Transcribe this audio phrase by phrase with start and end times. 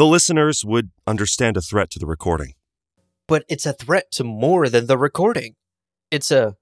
[0.00, 2.54] the listeners would understand a threat to the recording.
[3.28, 5.56] But it's a threat to more than the recording.
[6.10, 6.56] It's a.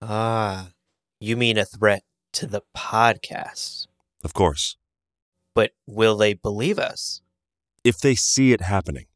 [0.00, 0.68] Ah,
[1.18, 2.04] you mean a threat
[2.34, 3.88] to the podcast.
[4.22, 4.76] Of course.
[5.56, 7.20] But will they believe us?
[7.82, 9.06] If they see it happening,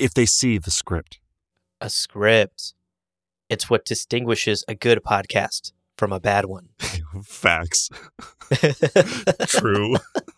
[0.00, 1.20] if they see the script.
[1.82, 2.72] A script.
[3.50, 6.70] It's what distinguishes a good podcast from a bad one.
[7.26, 7.90] Facts.
[9.48, 9.96] True.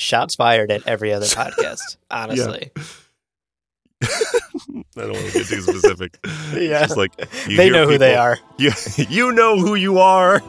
[0.00, 2.70] Shots fired at every other podcast, honestly.
[4.02, 4.06] I
[4.96, 6.18] don't want to get too specific.
[6.54, 6.80] Yeah.
[6.80, 7.12] Just like
[7.46, 8.38] you They know who they are.
[8.58, 8.72] You,
[9.08, 10.40] you know who you are.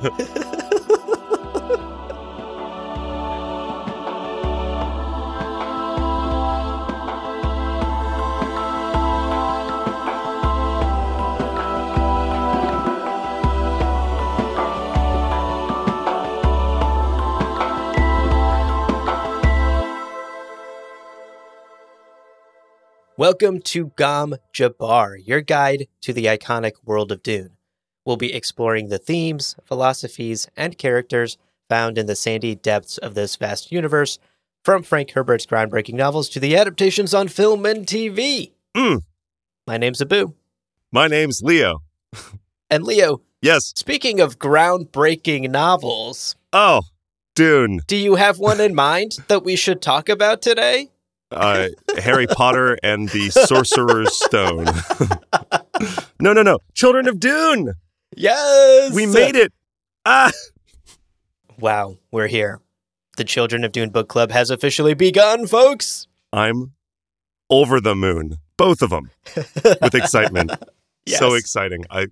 [23.22, 27.52] Welcome to Gom Jabbar, your guide to the iconic world of Dune.
[28.04, 31.38] We'll be exploring the themes, philosophies, and characters
[31.70, 34.18] found in the sandy depths of this vast universe,
[34.66, 38.54] from Frank Herbert's groundbreaking novels to the adaptations on film and TV.
[38.76, 39.04] Mm.
[39.68, 40.34] My name's Abu.
[40.92, 41.84] My name's Leo.
[42.72, 43.72] And Leo, Yes.
[43.76, 46.82] speaking of groundbreaking novels, Oh,
[47.36, 47.82] Dune.
[47.86, 50.90] do you have one in mind that we should talk about today?
[51.32, 54.66] Uh, Harry Potter and the Sorcerer's Stone.
[56.20, 56.60] no, no, no.
[56.74, 57.74] Children of Dune.
[58.16, 58.94] Yes!
[58.94, 59.54] We made it.
[60.06, 60.32] Ah.
[61.60, 62.60] Wow, we're here.
[63.18, 66.08] The Children of Dune Book Club has officially begun, folks.
[66.34, 66.74] I'm
[67.50, 68.38] over the moon.
[68.58, 70.52] Both of them with excitement.
[71.08, 71.86] So exciting.
[71.90, 72.08] I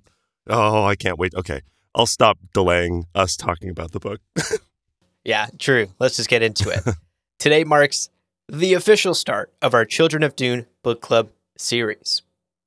[0.50, 1.34] oh, I can't wait.
[1.36, 1.62] Okay.
[1.96, 4.22] I'll stop delaying us talking about the book.
[5.26, 5.88] Yeah, true.
[6.00, 6.96] Let's just get into it.
[7.40, 8.10] Today marks
[8.52, 12.24] the official start of our Children of Dune Book Club series.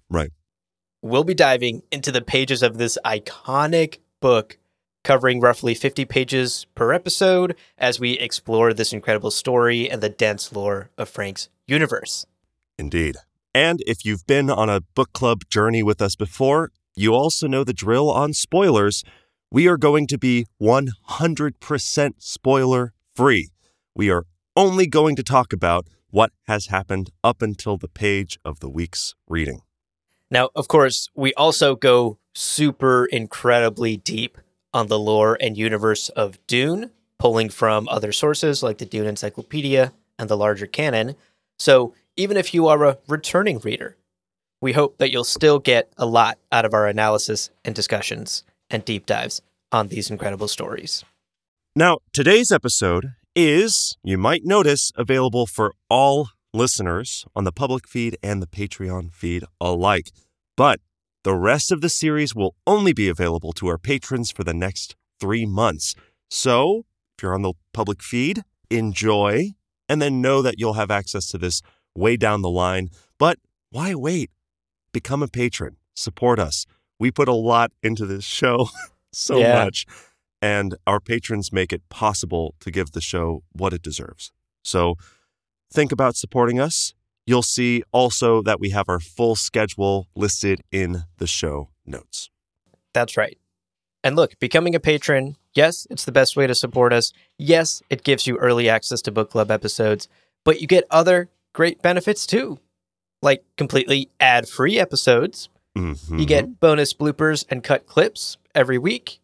[0.09, 0.31] Right.
[1.03, 4.59] We'll be diving into the pages of this iconic book,
[5.03, 10.53] covering roughly 50 pages per episode as we explore this incredible story and the dense
[10.53, 12.27] lore of Frank's universe.
[12.79, 13.17] Indeed.
[13.53, 17.65] And if you've been on a book club journey with us before, you also know
[17.65, 19.03] the drill on spoilers.
[19.51, 23.51] We are going to be 100% spoiler free.
[23.95, 24.25] We are
[24.57, 29.15] only going to talk about what has happened up until the page of the week's
[29.29, 29.63] reading.
[30.31, 34.39] Now, of course, we also go super incredibly deep
[34.73, 39.93] on the lore and universe of Dune, pulling from other sources like the Dune Encyclopedia
[40.19, 41.17] and the larger canon.
[41.59, 43.97] So, even if you are a returning reader,
[44.61, 48.85] we hope that you'll still get a lot out of our analysis and discussions and
[48.85, 49.41] deep dives
[49.71, 51.05] on these incredible stories.
[51.75, 58.17] Now, today's episode is, you might notice, available for all listeners on the public feed
[58.23, 60.11] and the Patreon feed alike.
[60.57, 60.81] But
[61.25, 64.97] the rest of the series will only be available to our patrons for the next
[65.21, 65.95] three months.
[66.31, 66.85] So,
[67.17, 69.53] if you're on the public feed, enjoy,
[69.89, 71.63] and then know that you'll have access to this
[71.95, 72.89] way down the line.
[73.19, 73.39] But
[73.71, 74.31] why wait?
[74.93, 76.67] Become a patron, support us.
[76.99, 78.69] We put a lot into this show,
[79.13, 79.65] so Yeah.
[79.65, 79.87] much
[80.43, 84.33] and our patrons make it possible to give the show what it deserves.
[84.65, 84.97] So
[85.73, 86.93] think about supporting us.
[87.25, 92.29] You'll see also that we have our full schedule listed in the show notes.
[92.93, 93.39] That's right.
[94.03, 97.13] And look, becoming a patron, yes, it's the best way to support us.
[97.39, 100.09] Yes, it gives you early access to book club episodes,
[100.45, 102.59] but you get other great benefits too,
[103.23, 105.49] like completely ad free episodes.
[105.77, 106.19] Mhm.
[106.19, 109.21] You get bonus bloopers and cut clips every week,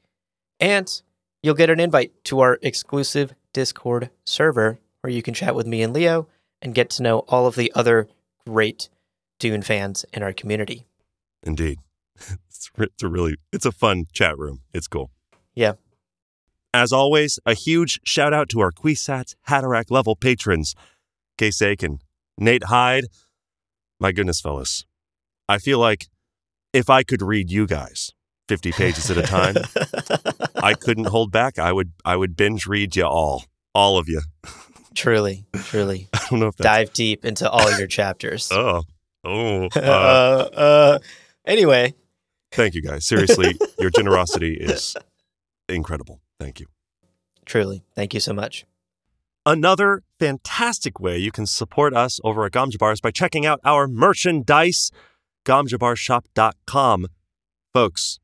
[0.61, 1.03] and
[1.43, 5.83] you'll get an invite to our exclusive Discord server where you can chat with me
[5.83, 6.29] and Leo
[6.61, 8.09] and get to know all of the other
[8.47, 8.89] great
[9.39, 10.87] Dune fans in our community.
[11.43, 11.79] Indeed.
[12.59, 14.63] It's, it's a really it's a fun chat room.
[14.75, 15.13] It's cool.
[15.55, 15.75] Yeah.
[16.75, 20.75] As always, a huge shout out to our Kwisatz Haderach level patrons.
[21.37, 22.01] Case Aiken,
[22.37, 23.05] Nate Hyde.
[24.01, 24.87] My goodness, fellas.
[25.49, 26.09] I feel like
[26.73, 28.13] if I could read you guys
[28.49, 29.57] 50 pages at a time,
[30.57, 31.59] I couldn't hold back.
[31.59, 33.45] I would I would binge read you all.
[33.75, 34.21] All of you.
[34.95, 36.09] truly, truly.
[36.15, 38.51] I don't know if that's dive deep into all your chapters.
[38.59, 38.83] Oh.
[39.25, 39.67] Oh.
[39.77, 40.99] uh, Uh, uh,
[41.45, 41.93] anyway,
[42.53, 43.05] thank you guys.
[43.05, 44.97] Seriously, your generosity is
[45.69, 46.21] incredible.
[46.41, 46.67] Thank you.
[47.45, 48.65] truly, thank you so much.
[49.45, 53.61] Another fantastic way you can support us over at Gom Jabbar is by checking out
[53.65, 54.91] our merchandise,
[55.47, 57.07] gomjabbarshop.com.
[57.75, 58.19] Folks,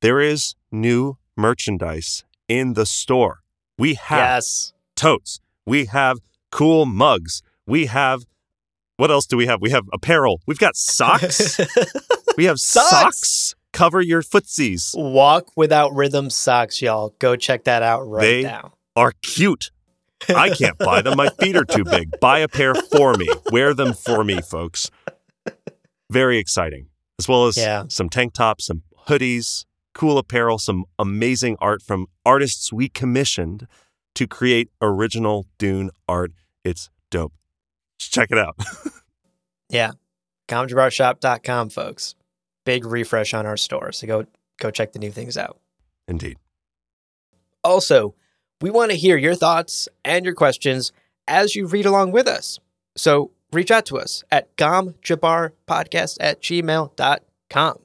[0.00, 3.40] there is new merchandise in the store.
[3.78, 4.72] We have Yes.
[4.96, 5.40] totes.
[5.66, 6.18] We have
[6.50, 7.42] cool mugs.
[7.66, 8.24] We have
[8.96, 9.60] what else do we have?
[9.60, 10.40] We have apparel.
[10.46, 11.56] We've got socks.
[12.36, 12.90] we have Socks?
[12.90, 13.54] socks.
[13.72, 14.90] Cover your footsies.
[14.96, 17.14] Walk without rhythm socks, y'all.
[17.20, 18.72] Go check that out right They- now.
[18.96, 19.70] Are cute.
[20.28, 21.16] I can't buy them.
[21.16, 22.10] My feet are too big.
[22.20, 23.28] Buy a pair for me.
[23.52, 24.90] Wear them for me, folks.
[26.10, 26.88] Very exciting.
[27.20, 27.84] As well as Yeah.
[27.88, 29.64] some tank tops, some hoodies,
[29.98, 33.66] cool apparel, some amazing art from artists we commissioned
[34.14, 36.30] to create original Dune art.
[36.64, 37.32] It's dope.
[37.98, 38.56] Check it out.
[39.70, 39.90] Yeah.
[40.48, 42.14] gomjabbarshop.com, folks.
[42.64, 43.92] Big refresh on our store.
[43.92, 44.24] So go
[44.58, 45.58] go check the new things out.
[46.06, 46.38] Indeed.
[47.62, 48.14] Also,
[48.62, 50.90] we want to hear your thoughts and your questions
[51.26, 52.58] as you read along with us.
[52.96, 57.78] So reach out to us at gomjabarpodcast at gmail.com.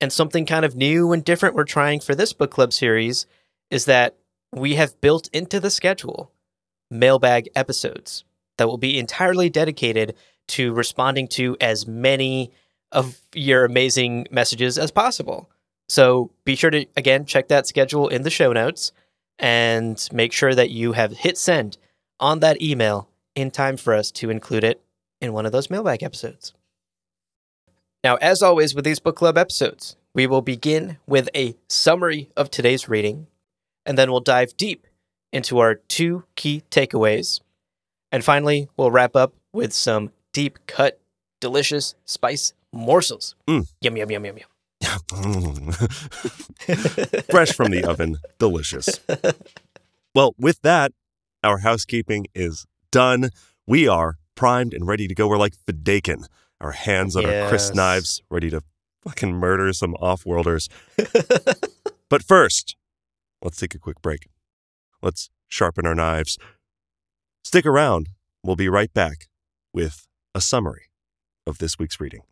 [0.00, 3.26] And something kind of new and different we're trying for this book club series
[3.70, 4.16] is that
[4.52, 6.32] we have built into the schedule
[6.90, 8.24] mailbag episodes
[8.58, 10.14] that will be entirely dedicated
[10.48, 12.52] to responding to as many
[12.92, 15.50] of your amazing messages as possible.
[15.88, 18.92] So be sure to, again, check that schedule in the show notes
[19.38, 21.78] and make sure that you have hit send
[22.20, 24.80] on that email in time for us to include it
[25.20, 26.54] in one of those mailbag episodes.
[28.06, 32.52] Now, as always with these book club episodes, we will begin with a summary of
[32.52, 33.26] today's reading,
[33.84, 34.86] and then we'll dive deep
[35.32, 37.40] into our two key takeaways.
[38.12, 41.00] And finally, we'll wrap up with some deep cut,
[41.40, 43.34] delicious spice morsels.
[43.48, 43.66] Mm.
[43.80, 45.72] Yum, yum, yum, yum, yum.
[47.28, 48.18] Fresh from the oven.
[48.38, 49.00] Delicious.
[50.14, 50.92] Well, with that,
[51.42, 53.30] our housekeeping is done.
[53.66, 55.26] We are primed and ready to go.
[55.26, 56.26] We're like Fedaykin.
[56.60, 58.62] Our hands on our crysknives, ready to
[59.02, 60.68] fucking murder some off-worlders.
[62.08, 62.76] but first,
[63.42, 64.26] let's take a quick break.
[65.02, 66.38] Let's sharpen our knives.
[67.44, 68.08] Stick around.
[68.42, 69.28] We'll be right back
[69.72, 70.86] with a summary
[71.46, 72.22] of this week's reading.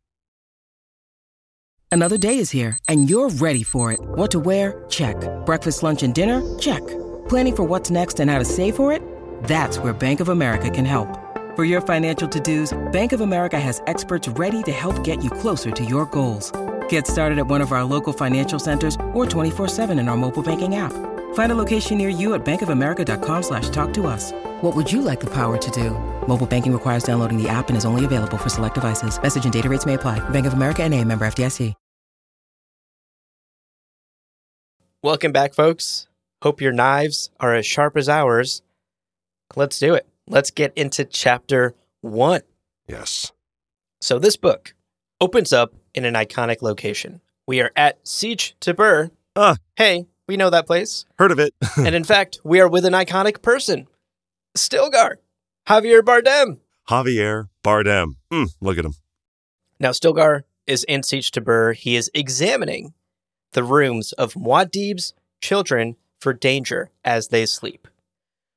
[1.93, 4.01] Another day is here, and you're ready for it.
[4.03, 4.85] What to wear?
[4.89, 5.17] Check.
[5.47, 6.43] Breakfast, lunch, and dinner?
[6.59, 6.85] Check.
[7.29, 9.01] Planning for what's next and how to save for it?
[9.45, 11.24] That's where Bank of America can help.
[11.55, 15.71] For your financial to-dos, Bank of America has experts ready to help get you closer
[15.71, 16.51] to your goals.
[16.89, 20.75] Get started at one of our local financial centers or 24-7 in our mobile banking
[20.75, 20.93] app.
[21.35, 24.33] Find a location near you at bankofamerica.com slash talk to us.
[24.63, 25.91] What would you like the power to do?
[26.27, 29.21] Mobile banking requires downloading the app and is only available for select devices.
[29.23, 30.19] Message and data rates may apply.
[30.31, 31.75] Bank of America and a member FDIC.
[35.05, 36.09] Welcome back, folks.
[36.41, 38.63] Hope your knives are as sharp as ours.
[39.55, 40.07] Let's do it.
[40.27, 42.43] Let's get into chapter one.
[42.89, 43.33] Yes.
[44.01, 44.75] So, this book
[45.21, 47.21] opens up in an iconic location.
[47.47, 49.11] We are at Sietch Tabr.
[49.37, 49.57] Ah.
[49.77, 51.05] Hey, we know that place.
[51.19, 51.55] Heard of it.
[51.77, 53.87] and in fact, we are with an iconic person
[54.57, 55.17] Stilgar,
[55.69, 56.59] Javier Bardem.
[56.89, 58.17] Javier Bardem.
[58.33, 58.95] Mm, look at him.
[59.81, 61.75] Now, Stilgar is in Sietch Tabr.
[61.75, 62.95] He is examining
[63.53, 67.89] the rooms of Muad'Dib's children for danger as they sleep.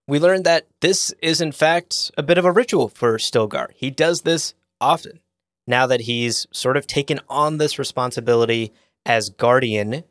[0.07, 3.71] We learn that this is, in fact, a bit of a ritual for Stilgar.
[3.75, 5.19] He does this often
[5.68, 8.71] now that he's sort of taken on this responsibility
[9.06, 10.04] as guardian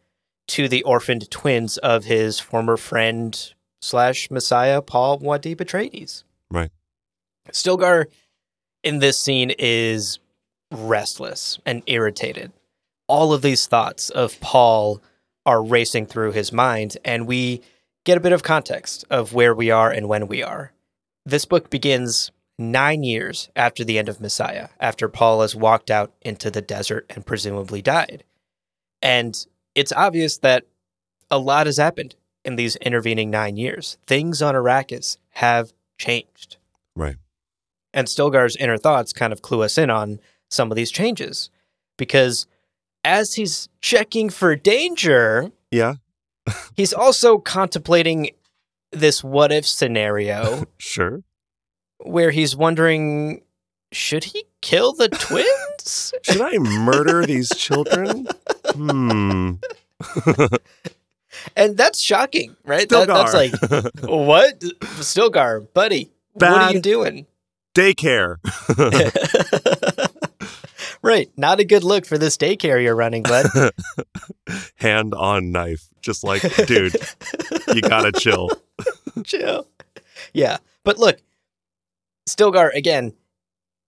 [0.49, 6.25] to the orphaned twins of his former friend slash messiah, Paul Muad'Dib Atreides.
[6.51, 6.71] Right.
[7.51, 8.07] Stilgar
[8.85, 10.19] in this scene is
[10.71, 12.53] restless and irritated.
[13.09, 15.01] All of these thoughts of Paul
[15.45, 17.63] are racing through his mind, and we
[18.07, 20.73] get a bit of context of where we are and when we are.
[21.27, 26.15] This book begins nine years after the end of Messiah, after Paul has walked out
[26.23, 28.23] into the desert and presumably died.
[29.03, 29.37] And
[29.75, 30.65] it's obvious that
[31.31, 33.99] a lot has happened in these intervening nine years.
[34.07, 36.59] Things on Arrakis have changed.
[36.95, 37.17] Right.
[37.93, 41.51] And Stilgar's inner thoughts kind of clue us in on some of these changes.
[41.99, 42.47] Because
[43.03, 45.95] as he's checking for danger, Yeah.
[46.77, 48.31] He's also contemplating
[48.93, 51.23] this what if scenario Sure.
[51.99, 53.43] where he's wondering
[53.93, 56.13] should he kill the twins?
[56.23, 58.27] Should I murder these children?
[58.67, 59.53] Hmm.
[61.57, 62.89] and that's shocking, right?
[62.89, 63.53] That- that's like,
[64.03, 64.59] what?
[65.01, 67.27] Stilgar, buddy, what are you doing?
[67.75, 68.37] daycare.
[71.03, 71.31] Right.
[71.37, 73.47] Not a good look for this daycare you're running, bud.
[74.77, 75.89] Hand on knife.
[76.01, 76.97] Just like, dude,
[77.75, 78.51] you gotta chill.
[79.25, 79.67] Chill.
[80.35, 80.59] Yeah.
[80.85, 81.19] But look,
[82.29, 83.15] Stilgar again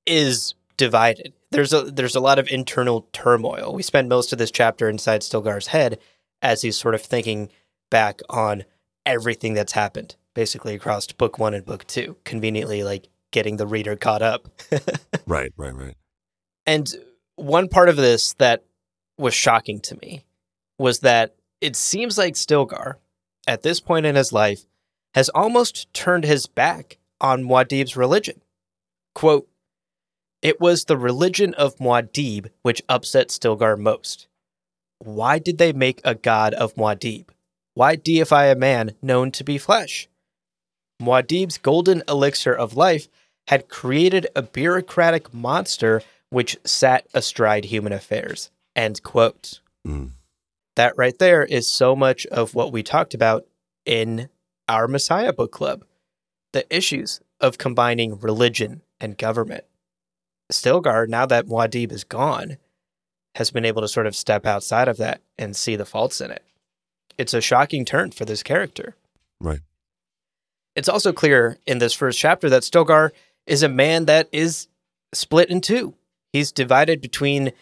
[0.06, 1.34] is divided.
[1.50, 3.72] There's a there's a lot of internal turmoil.
[3.74, 5.98] We spend most of this chapter inside Stilgar's head
[6.42, 7.50] as he's sort of thinking
[7.90, 8.64] back on
[9.04, 13.96] everything that's happened, basically across book one and book two, conveniently like getting the reader
[13.96, 14.48] caught up.
[15.26, 15.94] Right, right, right.
[16.68, 16.94] And
[17.36, 18.62] one part of this that
[19.16, 20.26] was shocking to me
[20.78, 22.96] was that it seems like Stilgar,
[23.46, 24.66] at this point in his life,
[25.14, 28.42] has almost turned his back on Muad'Dib's religion.
[29.14, 29.48] Quote,
[30.42, 34.28] It was the religion of Muad'Dib which upset Stilgar most.
[34.98, 37.28] Why did they make a god of Muad'Dib?
[37.72, 40.06] Why deify a man known to be flesh?
[41.00, 43.08] Muad'Dib's golden elixir of life
[43.46, 48.50] had created a bureaucratic monster which sat astride human affairs.
[48.76, 49.60] End quote.
[49.86, 50.10] Mm.
[50.76, 53.46] That right there is so much of what we talked about
[53.84, 54.28] in
[54.68, 55.84] our Messiah book club
[56.52, 59.64] the issues of combining religion and government.
[60.50, 62.56] Stilgar, now that Muad'Dib is gone,
[63.34, 66.30] has been able to sort of step outside of that and see the faults in
[66.30, 66.42] it.
[67.18, 68.96] It's a shocking turn for this character.
[69.40, 69.60] Right.
[70.74, 73.10] It's also clear in this first chapter that Stilgar
[73.46, 74.68] is a man that is
[75.12, 75.94] split in two.
[76.32, 77.52] He's divided between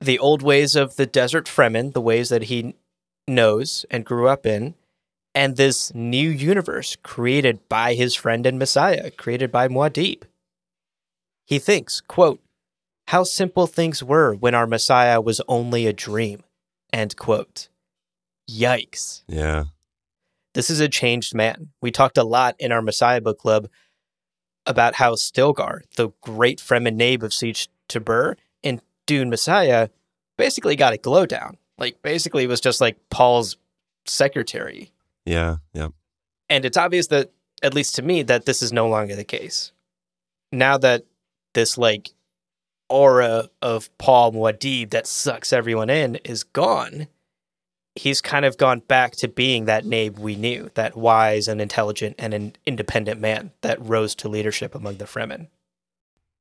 [0.00, 2.74] the old ways of the desert Fremen, the ways that he
[3.26, 4.74] knows and grew up in,
[5.34, 10.22] and this new universe created by his friend and Messiah, created by Muad'Dib.
[11.46, 12.40] He thinks, quote,
[13.08, 16.42] how simple things were when our Messiah was only a dream,
[16.92, 17.68] end quote.
[18.50, 19.22] Yikes.
[19.26, 19.64] Yeah.
[20.54, 21.70] This is a changed man.
[21.82, 23.68] We talked a lot in our Messiah book club
[24.66, 29.88] about how Stilgar, the great Fremen Naib of Sietch Tabr in Dune Messiah,
[30.36, 31.56] basically got a glow down.
[31.78, 33.56] Like, basically, was just like Paul's
[34.06, 34.92] secretary.
[35.24, 35.56] Yeah.
[35.72, 35.88] Yeah.
[36.48, 37.30] And it's obvious that,
[37.62, 39.72] at least to me, that this is no longer the case.
[40.52, 41.04] Now that
[41.54, 42.10] this, like,
[42.88, 47.08] aura of Paul Muad'Dib that sucks everyone in is gone,
[47.94, 52.16] he's kind of gone back to being that Naib we knew, that wise and intelligent
[52.18, 55.48] and an independent man that rose to leadership among the Fremen.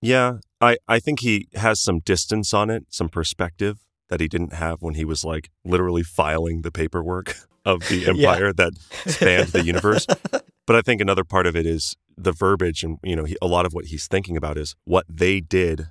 [0.03, 0.37] Yeah.
[0.61, 3.79] I, I think he has some distance on it, some perspective
[4.09, 8.53] that he didn't have when he was like literally filing the paperwork of the empire
[8.53, 8.73] that
[9.07, 10.05] spanned the universe.
[10.65, 13.47] But I think another part of it is the verbiage, and you know, he, a
[13.47, 15.87] lot of what he's thinking about is what they did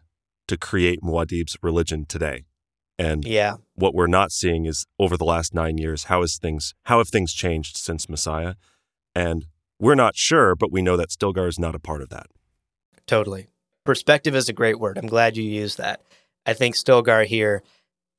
[0.49, 2.45] to create Muad'Dib's religion today.
[2.99, 3.57] And Yeah.
[3.75, 7.09] what we're not seeing is over the last nine years, how has things how have
[7.11, 8.55] things changed since Messiah?
[9.15, 9.45] And
[9.79, 12.29] we're not sure, but we know that Stilgar is not a part of that.
[13.07, 13.49] Totally.
[13.85, 14.99] Perspective is a great word.
[14.99, 16.01] I'm glad you used that.
[16.47, 17.63] I think Stilgar here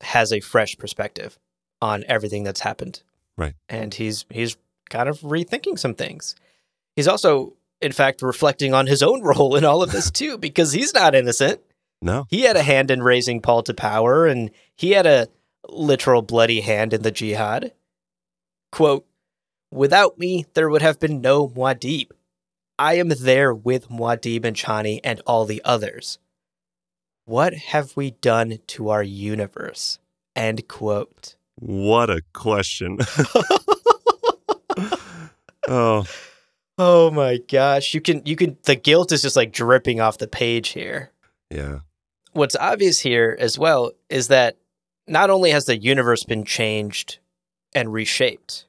[0.02, 1.40] has a fresh perspective
[1.82, 3.02] on everything that's happened.
[3.38, 3.54] Right.
[3.70, 4.58] And he's he's
[4.90, 6.36] kind of rethinking some things.
[6.96, 10.74] He's also in fact reflecting on his own role in all of this too because
[10.74, 11.62] he's not innocent.
[12.02, 12.26] No.
[12.30, 15.28] He had a hand in raising Paul to power and he had a
[15.70, 17.74] literal bloody hand in the jihad.
[18.72, 19.06] Quote,
[19.72, 22.12] Without me, there would have been no Muad'Dib.
[22.84, 26.20] I am there with Muad'Dib and Chani and all the others.
[27.24, 30.00] What have we done to our universe?
[30.36, 31.38] End quote.
[31.56, 32.98] What a question.
[35.70, 36.04] oh,
[36.78, 37.94] Oh my gosh.
[37.94, 41.14] You can you can the guilt is just like dripping off the page here.
[41.50, 41.80] yeah.
[42.34, 44.58] What's obvious here as well is that
[45.08, 47.20] not only has the universe been changed
[47.74, 48.66] and reshaped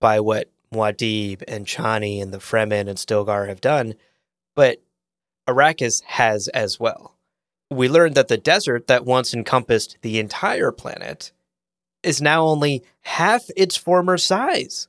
[0.00, 3.94] by what Muad'Dib and Chani and the Fremen and Stilgar have done,
[4.54, 4.82] but
[5.48, 7.16] Arrakis has as well.
[7.70, 11.32] We learned that the desert that once encompassed the entire planet
[12.02, 14.88] is now only half its former size.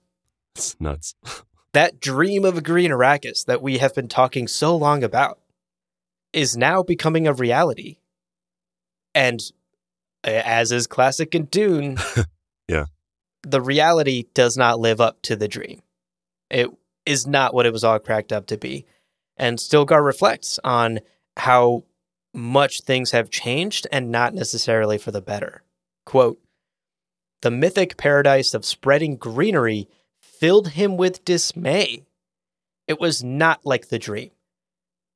[0.56, 1.16] It's nuts.
[1.74, 5.40] That dream of a green Arrakis that we have been talking so long about
[6.32, 7.98] is now becoming a reality.
[9.14, 9.42] And
[10.24, 11.98] as is classic in Dune,
[12.70, 12.86] Yeah.
[13.46, 15.82] The reality does not live up to the dream.
[16.50, 16.70] It
[17.06, 18.86] is not what it was all cracked up to be.
[19.38, 21.00] And Stilgar reflects on
[21.38, 21.84] how
[22.34, 25.64] much things have changed and not necessarily for the better.
[26.06, 26.40] Quote
[27.42, 29.88] The mythic paradise of spreading greenery
[30.22, 32.04] filled him with dismay.
[32.88, 34.32] It was not like the dream.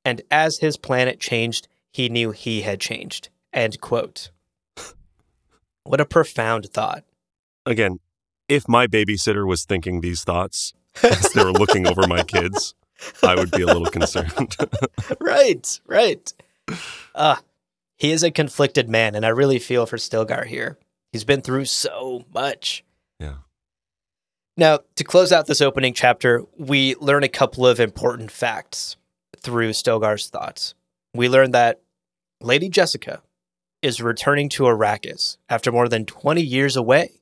[0.06, 3.30] And as his planet changed, he knew he had changed.
[3.52, 4.32] End quote.
[5.84, 7.04] What a profound thought.
[7.66, 8.00] Again,
[8.50, 12.74] if my babysitter was thinking these thoughts as they were looking over my kids,
[13.24, 14.58] I would be a little concerned.
[15.22, 16.34] right, right.
[17.16, 17.38] Uh,
[17.96, 20.78] he is a conflicted man, and I really feel for Stilgar here.
[21.12, 22.84] He's been through so much.
[23.20, 23.36] yeah.
[24.58, 28.98] Now, to close out this opening chapter, we learn a couple of important facts
[29.38, 30.74] through Stilgar's thoughts.
[31.14, 31.82] We learn that
[32.42, 33.22] Lady Jessica
[33.82, 37.19] is returning to Arrakis after more than 20 years away.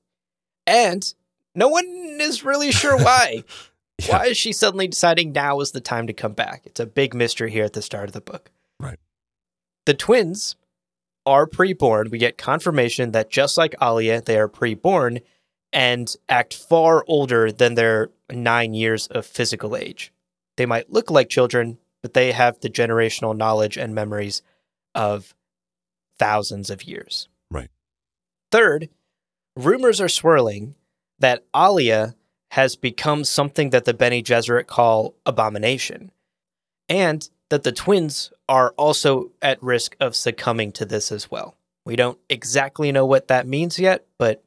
[0.68, 1.12] And
[1.56, 3.44] no one is really sure why.
[3.98, 4.18] Yeah.
[4.20, 6.62] Why is she suddenly deciding now is the time to come back?
[6.66, 8.52] It's a big mystery here at the start of the book.
[8.80, 9.00] Right.
[9.86, 10.56] The twins
[11.26, 12.12] are preborn.
[12.12, 15.22] We get confirmation that just like Alia, they are preborn
[15.74, 20.14] and act far older than their nine years of physical age.
[20.58, 24.42] They might look like children, but they have the generational knowledge and memories
[24.96, 25.34] of
[26.18, 27.28] thousands of years.
[27.52, 27.70] Right.
[28.52, 28.90] Third,
[29.58, 30.76] rumors are swirling
[31.20, 32.16] that Alia
[32.52, 36.12] has become something that the Bene Gesserit call abomination,
[36.88, 41.56] and that the twins are also at risk of succumbing to this as well.
[41.86, 44.44] We don't exactly know what that means yet, but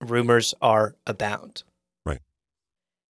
[0.00, 1.62] rumors are abound.
[2.04, 2.20] Right.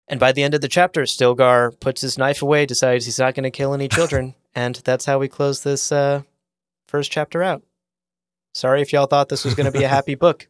[0.09, 3.35] And by the end of the chapter, Stilgar puts his knife away, decides he's not
[3.35, 6.23] going to kill any children, and that's how we close this uh,
[6.89, 7.63] first chapter out.
[8.55, 10.47] Sorry if y'all thought this was going to be a happy book.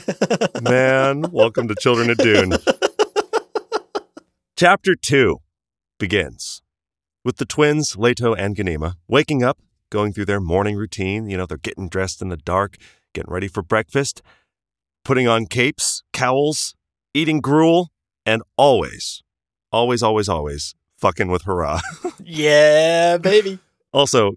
[0.62, 2.52] Man, welcome to Children of Dune.
[4.56, 5.38] Chapter 2
[5.98, 6.62] begins
[7.24, 9.58] with the twins, Leto and Ganima, waking up,
[9.90, 11.28] going through their morning routine.
[11.28, 12.76] You know, they're getting dressed in the dark,
[13.12, 14.22] getting ready for breakfast,
[15.04, 16.76] putting on capes, cowls,
[17.12, 17.90] eating gruel,
[18.24, 19.24] and always,
[19.72, 21.80] always, always, always fucking with Harah.
[22.24, 23.58] yeah, baby.
[23.92, 24.34] Also,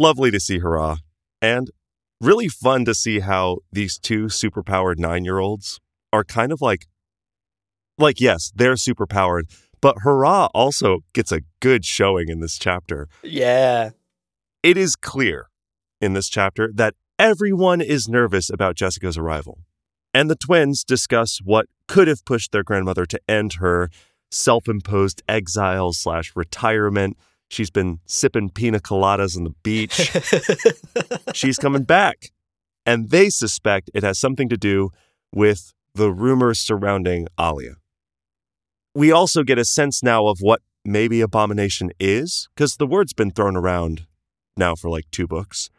[0.00, 0.98] lovely to see Harah,
[1.40, 1.70] and
[2.20, 5.80] really fun to see how these two superpowered nine year olds
[6.12, 6.86] are kind of like,
[7.98, 9.44] like, yes, they're superpowered,
[9.80, 13.08] but Harah also gets a good showing in this chapter.
[13.22, 13.90] Yeah.
[14.62, 15.48] It is clear
[16.00, 19.60] in this chapter that everyone is nervous about Jessica's arrival.
[20.12, 23.90] And the twins discuss what could have pushed their grandmother to end her
[24.30, 27.16] self imposed exile slash retirement.
[27.50, 30.12] She's been sipping pina coladas on the beach.
[31.34, 32.30] She's coming back.
[32.86, 34.90] And they suspect it has something to do
[35.34, 37.74] with the rumors surrounding Alia.
[38.94, 43.32] We also get a sense now of what maybe abomination is, because the word's been
[43.32, 44.06] thrown around
[44.56, 45.70] now for like two books.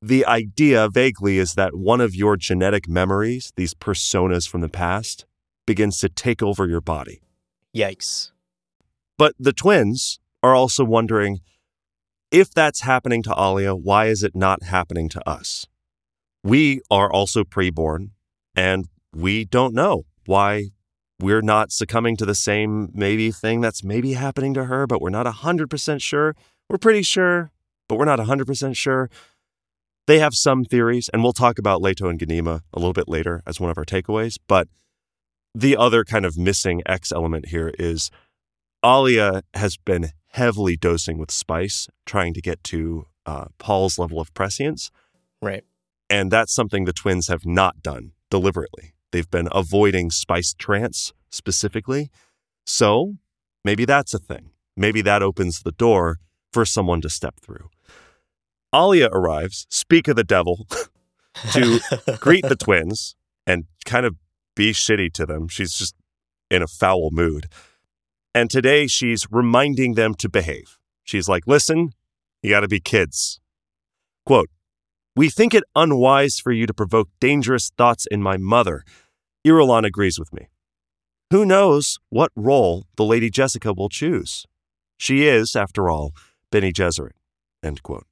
[0.00, 5.26] The idea vaguely is that one of your genetic memories, these personas from the past,
[5.66, 7.20] begins to take over your body.
[7.74, 8.32] Yikes.
[9.18, 11.40] But the twins are also wondering
[12.30, 15.66] if that's happening to Alia, why is it not happening to us?
[16.42, 18.10] We are also preborn,
[18.54, 20.70] and we don't know why
[21.18, 25.08] we're not succumbing to the same maybe thing that's maybe happening to her, but we're
[25.08, 26.36] not 100% sure.
[26.68, 27.50] We're pretty sure,
[27.88, 29.08] but we're not 100% sure.
[30.06, 33.42] They have some theories, and we'll talk about Leto and Ganima a little bit later
[33.46, 34.36] as one of our takeaways.
[34.46, 34.68] But
[35.54, 38.10] the other kind of missing X element here is
[38.84, 44.32] Alia has been heavily dosing with spice, trying to get to uh, Paul's level of
[44.34, 44.90] prescience.
[45.40, 45.64] Right.
[46.10, 48.94] And that's something the twins have not done deliberately.
[49.12, 52.10] They've been avoiding spice trance specifically.
[52.66, 53.14] So
[53.64, 54.50] maybe that's a thing.
[54.76, 56.18] Maybe that opens the door
[56.52, 57.70] for someone to step through.
[58.74, 60.66] Alia arrives, speak of the devil,
[61.52, 61.80] to
[62.20, 63.14] greet the twins
[63.46, 64.16] and kind of
[64.56, 65.48] be shitty to them.
[65.48, 65.94] She's just
[66.50, 67.46] in a foul mood.
[68.34, 70.78] And today she's reminding them to behave.
[71.04, 71.90] She's like, listen,
[72.42, 73.40] you got to be kids.
[74.26, 74.50] Quote,
[75.14, 78.82] we think it unwise for you to provoke dangerous thoughts in my mother.
[79.46, 80.48] Irulan agrees with me.
[81.30, 84.46] Who knows what role the Lady Jessica will choose?
[84.96, 86.12] She is, after all,
[86.50, 87.12] Bene Gesserit.
[87.62, 88.06] End quote.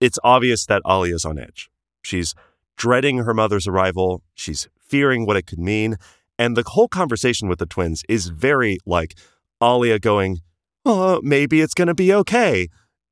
[0.00, 1.70] It's obvious that Alia's on edge.
[2.02, 2.34] She's
[2.76, 4.22] dreading her mother's arrival.
[4.34, 5.96] She's fearing what it could mean.
[6.38, 9.14] And the whole conversation with the twins is very like
[9.62, 10.38] Alia going,
[10.84, 12.68] Oh, maybe it's going to be okay.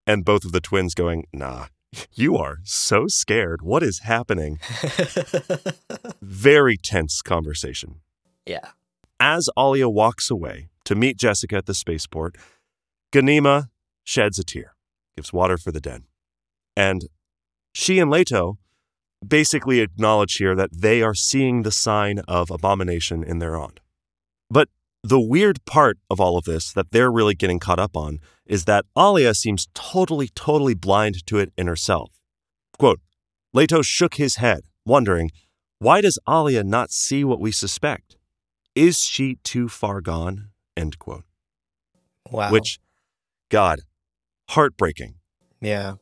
[0.06, 1.66] And both of the twins going, Nah,
[2.12, 3.62] you are so scared.
[3.62, 4.58] What is happening?
[6.22, 8.00] Very tense conversation.
[8.46, 8.70] yeah.
[9.20, 12.36] As Alia walks away to meet Jessica at the spaceport,
[13.12, 13.68] Ganima
[14.02, 14.74] sheds a tear,
[15.16, 16.02] gives water for the dead.
[16.76, 17.02] And
[17.72, 18.58] she and Leto
[19.28, 23.80] basically acknowledge here that they are seeing the sign of abomination in their aunt.
[24.50, 24.68] But
[25.02, 28.64] the weird part of all of this that they're really getting caught up on is
[28.64, 32.12] that Alia seems totally, totally blind to it in herself.
[32.78, 33.00] Quote,
[33.52, 35.30] Leto shook his head, wondering,
[35.78, 38.16] why does Alia not see what we suspect?
[38.74, 40.48] Is she too far gone?
[40.76, 41.24] End quote.
[42.30, 42.50] Wow.
[42.50, 42.78] Which,
[43.50, 43.80] God,
[44.50, 45.16] heartbreaking.
[45.60, 45.94] yeah.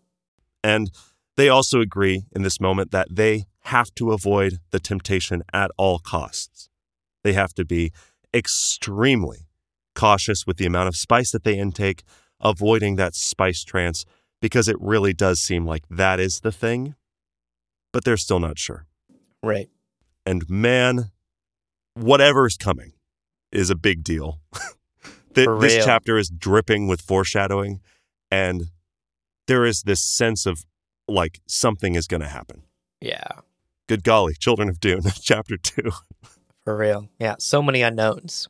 [0.65, 0.91] And
[1.37, 5.99] they also agree in this moment that they have to avoid the temptation at all
[5.99, 6.69] costs.
[7.25, 7.93] They have to be
[8.35, 9.47] extremely
[9.95, 12.03] cautious with the amount of spice that they intake,
[12.41, 14.05] avoiding that spice trance,
[14.41, 16.95] because it really does seem like that is the thing.
[17.93, 18.87] But they're still not sure.
[19.43, 19.69] Right.
[20.25, 21.11] And man,
[21.95, 22.93] whatever's coming
[23.51, 24.41] is a big deal.
[25.35, 27.81] Th- this chapter is dripping with foreshadowing,
[28.31, 28.65] and
[29.47, 30.65] there is this sense of
[31.09, 32.63] like something is going to happen.
[33.01, 33.25] Yeah,
[33.89, 35.91] Good golly, Children of Dune, chapter two.
[36.65, 37.09] for real.
[37.19, 38.49] Yeah, so many unknowns.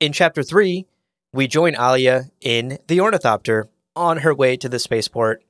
[0.00, 0.86] In chapter three,
[1.32, 5.44] we join Alia in the ornithopter on her way to the spaceport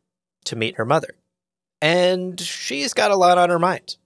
[0.44, 1.14] to meet her mother.
[1.80, 3.96] And she's got a lot on her mind.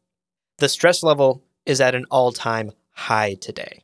[0.58, 3.82] The stress level is at an all time high today,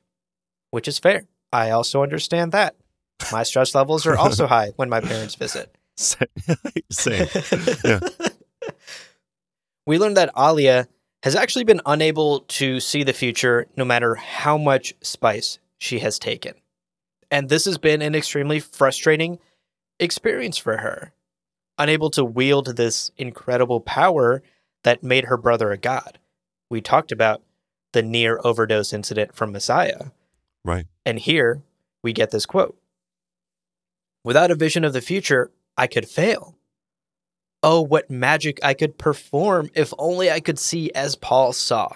[0.70, 1.25] which is fair.
[1.53, 2.77] I also understand that.
[3.33, 5.75] My stress levels are also high when my parents visit.
[5.97, 6.29] Same.
[6.91, 7.29] Same.
[7.85, 8.01] Yeah.
[9.85, 10.87] We learned that Alia
[11.23, 16.19] has actually been unable to see the future no matter how much spice she has
[16.19, 16.55] taken.
[17.31, 19.39] And this has been an extremely frustrating
[19.99, 21.13] experience for her.
[21.79, 24.43] Unable to wield this incredible power
[24.85, 26.19] that made her brother a god.
[26.71, 27.43] We talked about
[27.93, 30.07] the near overdose incident from Messiah.
[30.65, 30.87] Right.
[31.05, 31.63] And here
[32.03, 32.77] we get this quote
[34.25, 36.57] Without a vision of the future, I could fail.
[37.63, 41.89] Oh, what magic I could perform if only I could see as Paul saw.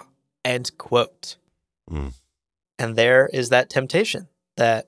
[0.45, 1.37] End quote.
[1.89, 2.13] Mm.
[2.79, 4.87] And there is that temptation that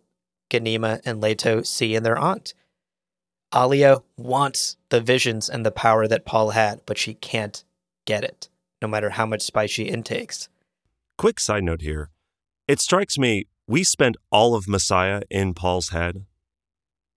[0.50, 2.54] Ganima and Leto see in their aunt.
[3.54, 7.64] Alia wants the visions and the power that Paul had, but she can't
[8.06, 8.48] get it,
[8.82, 10.50] no matter how much spice she intakes.
[11.18, 12.10] Quick side note here.
[12.68, 16.26] It strikes me we spent all of Messiah in Paul's head,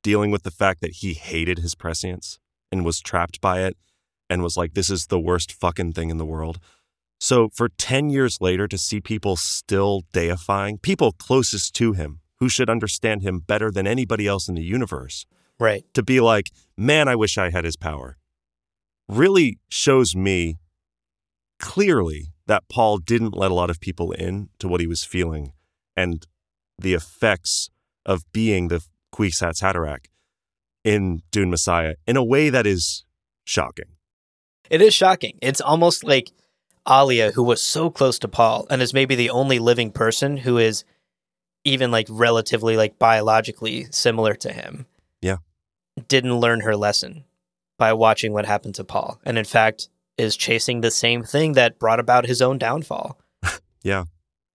[0.02, 2.38] dealing with the fact that he hated his prescience
[2.70, 3.76] and was trapped by it
[4.28, 6.58] and was like, this is the worst fucking thing in the world.
[7.20, 12.48] So for 10 years later to see people still deifying, people closest to him who
[12.48, 15.26] should understand him better than anybody else in the universe,
[15.60, 15.84] Right.
[15.94, 18.16] to be like, man, I wish I had his power,
[19.08, 20.58] really shows me
[21.60, 25.52] clearly that Paul didn't let a lot of people in to what he was feeling
[25.96, 26.26] and
[26.78, 27.70] the effects
[28.04, 30.06] of being the Kwisatz Haderach
[30.84, 33.04] in Dune Messiah in a way that is
[33.44, 33.96] shocking.
[34.70, 35.38] It is shocking.
[35.42, 36.30] It's almost like
[36.88, 40.58] Alia, who was so close to Paul and is maybe the only living person who
[40.58, 40.84] is
[41.64, 44.86] even like relatively like biologically similar to him.
[45.20, 45.36] Yeah.
[46.08, 47.24] Didn't learn her lesson
[47.78, 49.20] by watching what happened to Paul.
[49.24, 53.18] And in fact, is chasing the same thing that brought about his own downfall.
[53.84, 54.04] Yeah.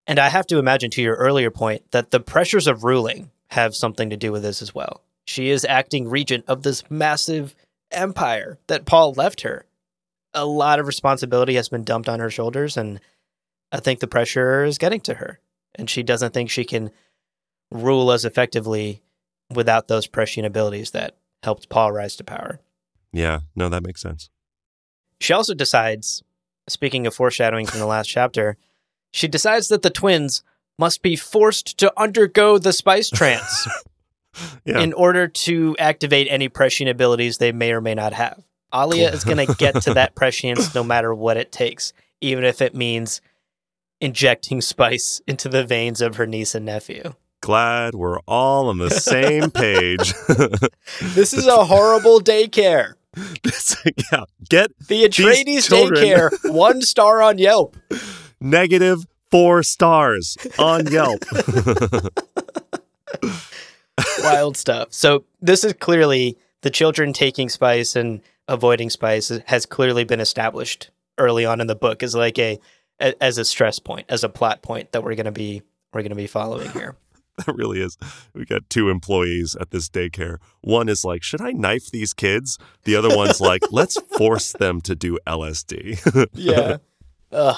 [0.10, 3.76] And I have to imagine to your earlier point that the pressures of ruling have
[3.76, 5.04] something to do with this as well.
[5.26, 7.56] She is acting regent of this massive
[7.92, 9.66] empire that Paul left her.
[10.34, 13.00] A lot of responsibility has been dumped on her shoulders, and
[13.72, 15.40] I think the pressure is getting to her.
[15.76, 16.92] And she doesn't think she can
[17.72, 19.02] rule as effectively
[19.54, 22.60] without those prescient abilities that helped Paul rise to power.
[23.14, 24.30] Yeah, no, that makes sense.
[25.20, 26.24] She also decides,
[26.68, 28.58] speaking of foreshadowing from the last chapter,
[29.12, 30.44] she decides that the twins
[30.78, 33.68] must be forced to undergo the spice trance
[34.66, 34.80] Yeah.
[34.82, 38.44] in order to activate any prescient abilities they may or may not have.
[38.74, 42.62] Alia is going to get to that prescience no matter what it takes, even if
[42.62, 43.20] it means
[44.00, 47.16] injecting spice into the veins of her niece and nephew.
[47.42, 50.14] Glad we're all on the same page.
[51.16, 52.94] This is a horrible daycare.
[53.44, 53.76] This-
[54.12, 57.76] yeah, get The Atreides daycare, one star on Yelp.
[58.40, 61.24] negative four stars on Yelp.
[64.24, 64.94] wild stuff.
[64.94, 70.90] So this is clearly the children taking spice and avoiding spice has clearly been established
[71.18, 72.60] early on in the book as like a
[73.00, 75.62] a- as a stress point, as a plot point that we're gonna be
[75.94, 76.96] we're gonna be following here.
[77.46, 78.00] That really is.
[78.34, 80.38] We got two employees at this daycare.
[80.62, 82.58] One is like, should I knife these kids?
[82.84, 86.28] The other one's like, let's force them to do LSD.
[86.34, 86.78] Yeah.
[87.32, 87.58] Ugh.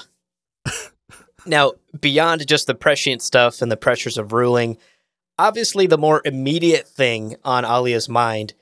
[1.45, 4.77] Now, beyond just the prescient stuff and the pressures of ruling,
[5.37, 8.53] obviously the more immediate thing on Alia's mind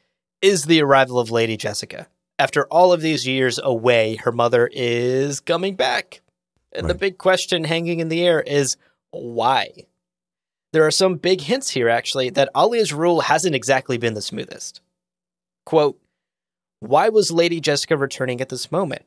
[0.42, 2.08] is the arrival of Lady Jessica.
[2.40, 6.22] After all of these years away, her mother is coming back.
[6.72, 8.78] And the big question hanging in the air is
[9.10, 9.88] why?
[10.74, 14.82] There are some big hints here, actually, that Alia's rule hasn't exactly been the smoothest.
[15.66, 16.00] Quote,
[16.80, 19.04] why was Lady Jessica returning at this moment?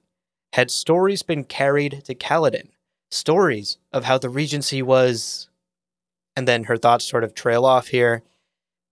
[0.54, 2.70] Had stories been carried to Caladan?
[3.11, 5.49] Stories of how the Regency was.
[6.37, 8.23] And then her thoughts sort of trail off here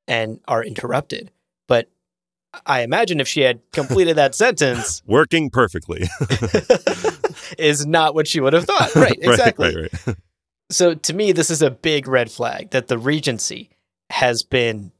[0.07, 1.31] and are interrupted.
[1.69, 1.89] But
[2.67, 6.09] I imagine if she had completed that sentence, Working perfectly.
[7.59, 8.95] is not what she would have thought.
[8.95, 9.75] Right, exactly.
[9.75, 10.17] Right, right, right.
[10.71, 13.71] So to me, this is a big red flag that the Regency
[14.11, 14.93] has been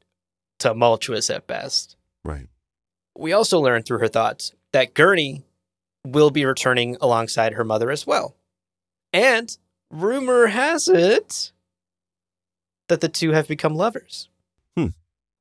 [0.59, 1.95] tumultuous at best.
[2.23, 2.47] Right.
[3.17, 5.43] We also learn through her thoughts that Gurney
[6.05, 8.35] will be returning alongside her mother as well.
[9.13, 9.55] And
[9.91, 11.51] rumor has it
[12.87, 14.29] that the two have become lovers.
[14.75, 14.87] Hmm.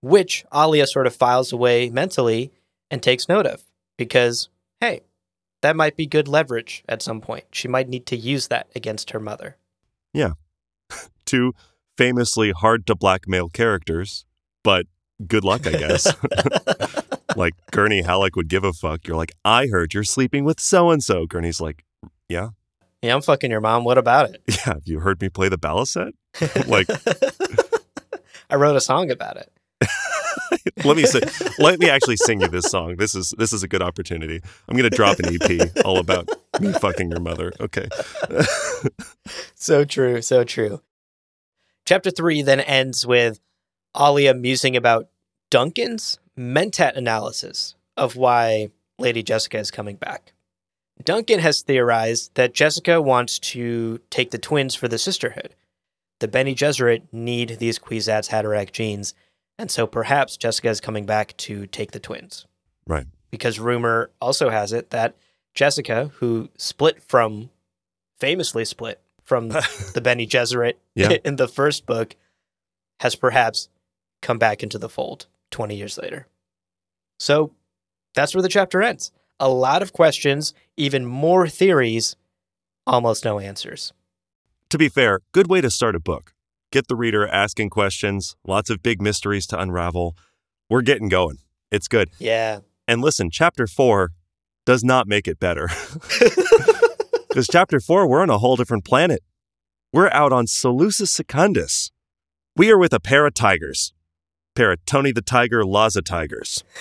[0.00, 2.52] which Alia sort of files away mentally
[2.90, 3.62] and takes note of
[3.96, 4.48] because,
[4.80, 5.00] hey,
[5.62, 7.44] that might be good leverage at some point.
[7.52, 9.56] She might need to use that against her mother.
[10.14, 10.32] Yeah.
[11.26, 11.52] Two
[11.96, 14.24] famously hard to blackmail characters,
[14.62, 14.86] but
[15.26, 16.06] good luck, I guess.
[17.36, 19.06] like Gurney Halleck would give a fuck.
[19.06, 21.26] You're like, I heard you're sleeping with so and so.
[21.26, 21.84] Gurney's like,
[22.28, 22.50] Yeah,
[23.02, 23.84] Yeah, I'm fucking your mom.
[23.84, 24.42] What about it?
[24.48, 24.56] yeah.
[24.74, 26.12] Have you heard me play the balisette?
[26.66, 26.88] Like,
[28.50, 29.52] I wrote a song about it.
[30.84, 31.20] let me say,
[31.58, 32.96] let me actually sing you this song.
[32.96, 34.40] This is this is a good opportunity.
[34.68, 36.28] I'm gonna drop an EP all about
[36.60, 37.52] me fucking your mother.
[37.60, 37.88] Okay.
[39.54, 40.80] So true, so true.
[41.84, 43.40] Chapter three then ends with
[43.98, 45.08] Alia musing about
[45.50, 50.32] Duncan's mentat analysis of why Lady Jessica is coming back.
[51.04, 55.54] Duncan has theorized that Jessica wants to take the twins for the sisterhood.
[56.20, 59.14] The Bene Gesserit need these Kwisatz Haderach genes,
[59.58, 62.46] and so perhaps Jessica is coming back to take the twins.
[62.86, 63.06] Right.
[63.30, 65.14] Because rumor also has it that
[65.54, 67.50] Jessica, who split from,
[68.18, 69.48] famously split from
[69.94, 71.16] the Bene Gesserit Yeah.
[71.24, 72.16] in the first book,
[73.00, 73.68] has perhaps
[74.22, 76.26] come back into the fold 20 years later.
[77.20, 77.52] So
[78.14, 79.12] that's where the chapter ends.
[79.40, 82.16] A lot of questions, even more theories,
[82.86, 83.92] almost no answers.
[84.70, 86.34] To be fair, good way to start a book.
[86.70, 90.16] Get the reader asking questions, lots of big mysteries to unravel.
[90.68, 91.38] We're getting going.
[91.70, 92.10] It's good.
[92.18, 92.60] Yeah.
[92.86, 94.10] And listen, chapter four
[94.66, 95.68] does not make it better.
[97.28, 99.22] Because chapter four, we're on a whole different planet.
[99.92, 101.92] We're out on Salusa Secundus.
[102.56, 103.92] We are with a pair of tigers,
[104.58, 106.64] pair of Tony the Tiger Laza tigers,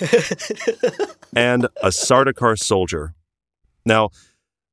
[1.36, 3.14] and a Sardaukar soldier.
[3.86, 4.10] Now,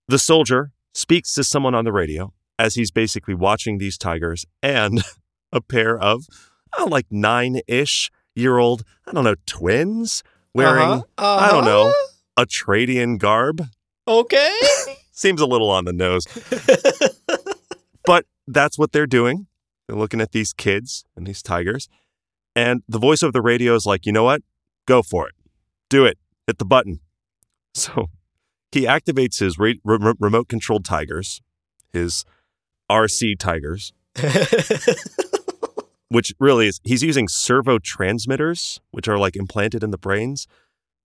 [0.07, 5.03] the soldier speaks to someone on the radio as he's basically watching these tigers and
[5.51, 6.25] a pair of
[6.79, 10.23] uh, like nine ish year old, I don't know, twins
[10.55, 11.93] wearing, Uh-huh, I don't know,
[12.39, 13.67] Atreidean garb.
[14.07, 14.59] Okay.
[15.11, 16.25] Seems a little on the nose,
[18.03, 19.45] but that's what they're doing.
[19.87, 21.87] They're looking at these kids and these tigers.
[22.55, 24.41] And the voice of the radio is like, you know what?
[24.85, 25.35] Go for it.
[25.89, 26.17] Do it.
[26.47, 26.99] Hit the button.
[27.77, 28.07] So
[28.71, 31.41] he activates his re- re- remote controlled tigers,
[31.91, 32.23] his
[32.89, 33.91] RC tigers,
[36.07, 40.47] which really is, he's using servo transmitters, which are like implanted in the brains,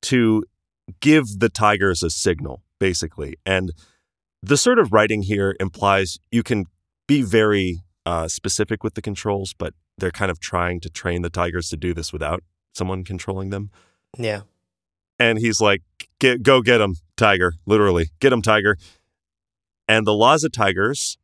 [0.02, 0.44] to
[1.00, 3.34] give the tigers a signal, basically.
[3.44, 3.72] And
[4.42, 6.66] the sort of writing here implies you can
[7.06, 11.30] be very uh, specific with the controls, but they're kind of trying to train the
[11.30, 12.42] tigers to do this without
[12.74, 13.70] someone controlling them.
[14.18, 14.40] yeah.
[15.18, 15.82] And he's like,
[16.18, 17.52] get, go get him, tiger.
[17.66, 18.78] Literally, get him, tiger.
[19.86, 21.18] And the Laza tigers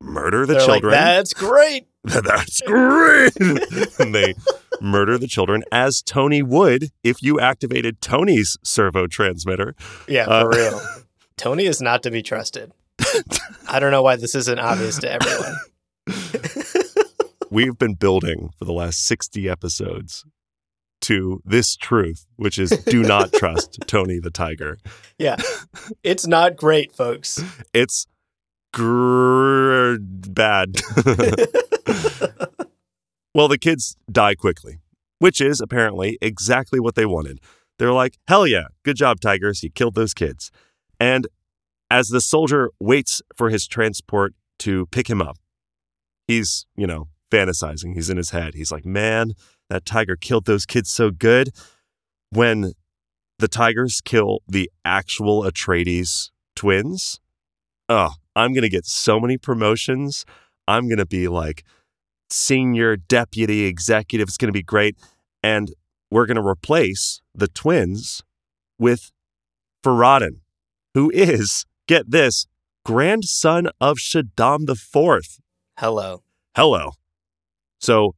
[0.00, 0.92] murder the They're like, children.
[0.92, 1.88] That's great.
[2.04, 3.32] That's great.
[3.98, 4.34] and they
[4.80, 9.74] murder the children as Tony would if you activated Tony's servo transmitter.
[10.06, 10.80] Yeah, Uh, for real.
[11.36, 12.70] Tony is not to be trusted.
[13.68, 15.56] I don't know why this isn't obvious to everyone.
[17.56, 20.26] We've been building for the last 60 episodes
[21.00, 24.76] to this truth, which is do not trust Tony the tiger.
[25.18, 25.36] Yeah.
[26.02, 27.42] It's not great, folks.
[27.72, 28.08] It's
[28.74, 30.76] gr- bad.
[33.34, 34.80] well, the kids die quickly,
[35.20, 37.40] which is apparently exactly what they wanted.
[37.78, 39.62] They're like, hell yeah, good job, Tigers.
[39.62, 40.50] You killed those kids.
[41.00, 41.26] And
[41.90, 45.38] as the soldier waits for his transport to pick him up,
[46.26, 47.94] he's, you know, fantasizing.
[47.94, 48.54] He's in his head.
[48.54, 49.32] He's like, man,
[49.68, 51.50] that tiger killed those kids so good.
[52.30, 52.72] When
[53.38, 57.20] the tigers kill the actual Atreides twins,
[57.88, 60.24] oh, I'm going to get so many promotions.
[60.68, 61.64] I'm going to be like
[62.30, 64.28] senior deputy executive.
[64.28, 64.96] It's going to be great.
[65.42, 65.72] And
[66.10, 68.22] we're going to replace the twins
[68.78, 69.12] with
[69.84, 70.40] Farad'n,
[70.94, 72.46] who is, get this,
[72.84, 75.40] grandson of Shaddam the Fourth.
[75.78, 76.22] Hello.
[76.54, 76.92] Hello.
[77.80, 78.14] So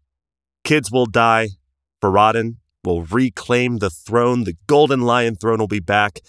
[0.64, 1.51] kids will die.
[2.03, 4.44] Farad'n will reclaim the throne.
[4.44, 6.21] The golden lion throne will be back.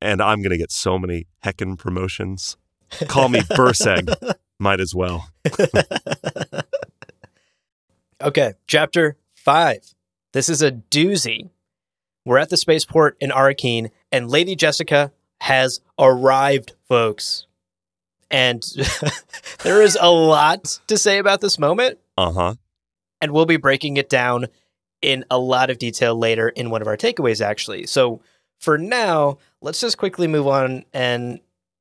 [0.00, 2.56] And I'm going to get so many heckin' promotions.
[3.08, 4.12] Call me Burseg.
[4.58, 5.28] Might as well.
[8.22, 9.94] Okay, chapter five.
[10.32, 11.50] This is a doozy.
[12.24, 17.46] We're at the spaceport in Arakeen, and Lady Jessica has arrived, folks.
[18.30, 18.62] And
[19.64, 22.54] there is a lot to say about this moment, Uh huh.
[23.20, 24.46] and we'll be breaking it down
[25.00, 27.86] in a lot of detail later in one of our takeaways, actually.
[27.86, 28.20] So
[28.58, 31.40] for now, let's just quickly move on and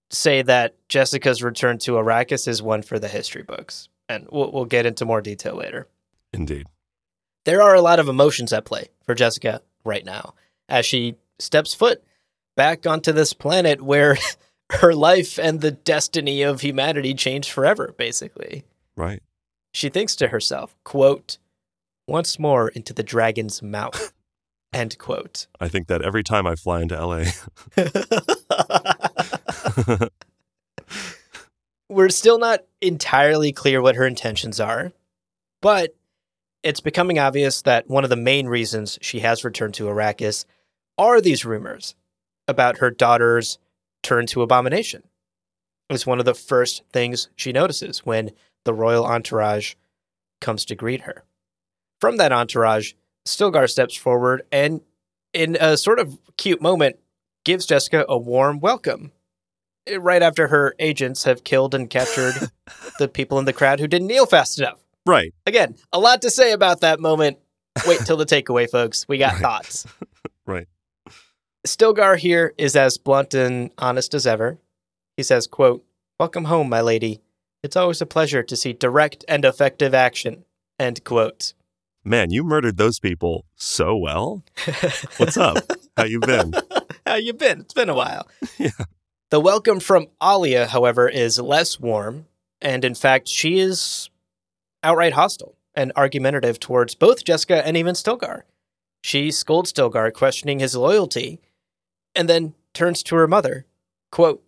[0.09, 3.89] say that Jessica's return to Arrakis is one for the history books.
[4.09, 5.87] And we'll, we'll get into more detail later.
[6.33, 6.67] Indeed.
[7.45, 10.33] There are a lot of emotions at play for Jessica right now
[10.67, 12.03] as she steps foot
[12.55, 14.17] back onto this planet where
[14.71, 18.63] her life and the destiny of humanity changed forever, basically.
[18.95, 19.21] Right.
[19.73, 21.37] She thinks to herself, quote,
[22.07, 24.13] once more into the dragon's mouth,
[24.73, 25.47] end quote.
[25.59, 27.25] I think that every time I fly into LA.
[31.89, 34.93] We're still not entirely clear what her intentions are,
[35.61, 35.95] but
[36.63, 40.45] it's becoming obvious that one of the main reasons she has returned to Arrakis
[40.97, 41.95] are these rumors
[42.47, 43.57] about her daughter's
[44.03, 45.03] turn to abomination.
[45.89, 48.31] It's one of the first things she notices when
[48.65, 49.73] the royal entourage
[50.39, 51.23] comes to greet her.
[51.99, 52.93] From that entourage,
[53.27, 54.81] Stilgar steps forward and,
[55.33, 56.97] in a sort of cute moment,
[57.45, 59.11] gives Jessica a warm welcome.
[59.87, 62.33] Eh, Right after her agents have killed and captured
[62.99, 64.79] the people in the crowd who didn't kneel fast enough.
[65.05, 65.33] right.
[65.45, 67.37] Again, a lot to say about that moment.
[67.87, 69.07] Wait till the takeaway, folks.
[69.07, 69.41] We got Right.
[69.41, 69.85] thoughts.
[70.47, 70.67] Right.
[71.65, 74.57] Stilgar here is as blunt and honest as ever.
[75.17, 75.85] He says, quote,
[76.19, 77.21] Welcome home, my lady.
[77.63, 80.45] It's always a pleasure to see direct and effective action.
[80.79, 81.53] End quote.
[82.03, 84.43] Man, you murdered those people so well.
[85.17, 85.57] What's up?
[85.95, 86.53] How you been?
[87.05, 87.61] How you been?
[87.61, 88.27] It's been a while.
[88.57, 88.69] Yeah.
[89.29, 92.25] The welcome from Alia, however, is less warm,
[92.61, 94.09] and in fact, she is
[94.83, 98.41] outright hostile and argumentative towards both Jessica and even Stilgar.
[99.03, 101.39] She scolds Stilgar, questioning his loyalty,
[102.13, 103.65] and then turns to her mother.
[104.11, 104.43] Quote,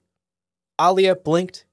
[0.82, 1.64] Alia blinked,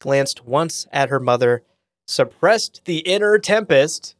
[0.00, 1.62] glanced once at her mother,
[2.06, 4.14] suppressed the inner tempest,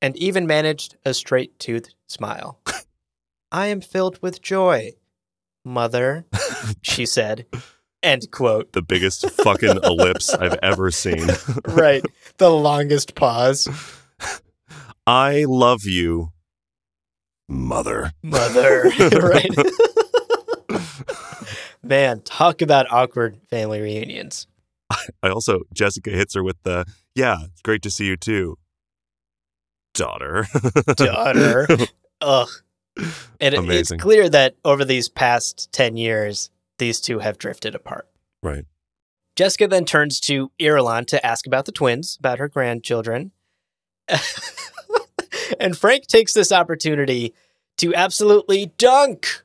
[0.00, 2.58] and even managed a straight toothed smile.
[3.52, 4.92] I am filled with joy,
[5.64, 6.26] mother,
[6.82, 7.46] she said.
[8.02, 8.72] End quote.
[8.72, 11.28] The biggest fucking ellipse I've ever seen.
[11.66, 12.04] Right.
[12.36, 13.68] The longest pause.
[15.06, 16.30] I love you,
[17.48, 18.12] mother.
[18.22, 18.90] Mother.
[19.12, 19.50] right.
[21.82, 24.46] Man, talk about awkward family reunions.
[25.22, 28.56] I also, Jessica hits her with the, yeah, it's great to see you too.
[29.94, 30.46] Daughter.
[30.96, 31.68] Daughter.
[32.20, 32.48] Ugh.
[33.40, 38.08] And it- it's clear that over these past 10 years, these two have drifted apart.
[38.42, 38.64] right.
[39.36, 43.32] Jessica then turns to Irulan to ask about the twins, about her grandchildren.
[45.60, 47.34] and Frank takes this opportunity
[47.78, 49.42] to absolutely dunk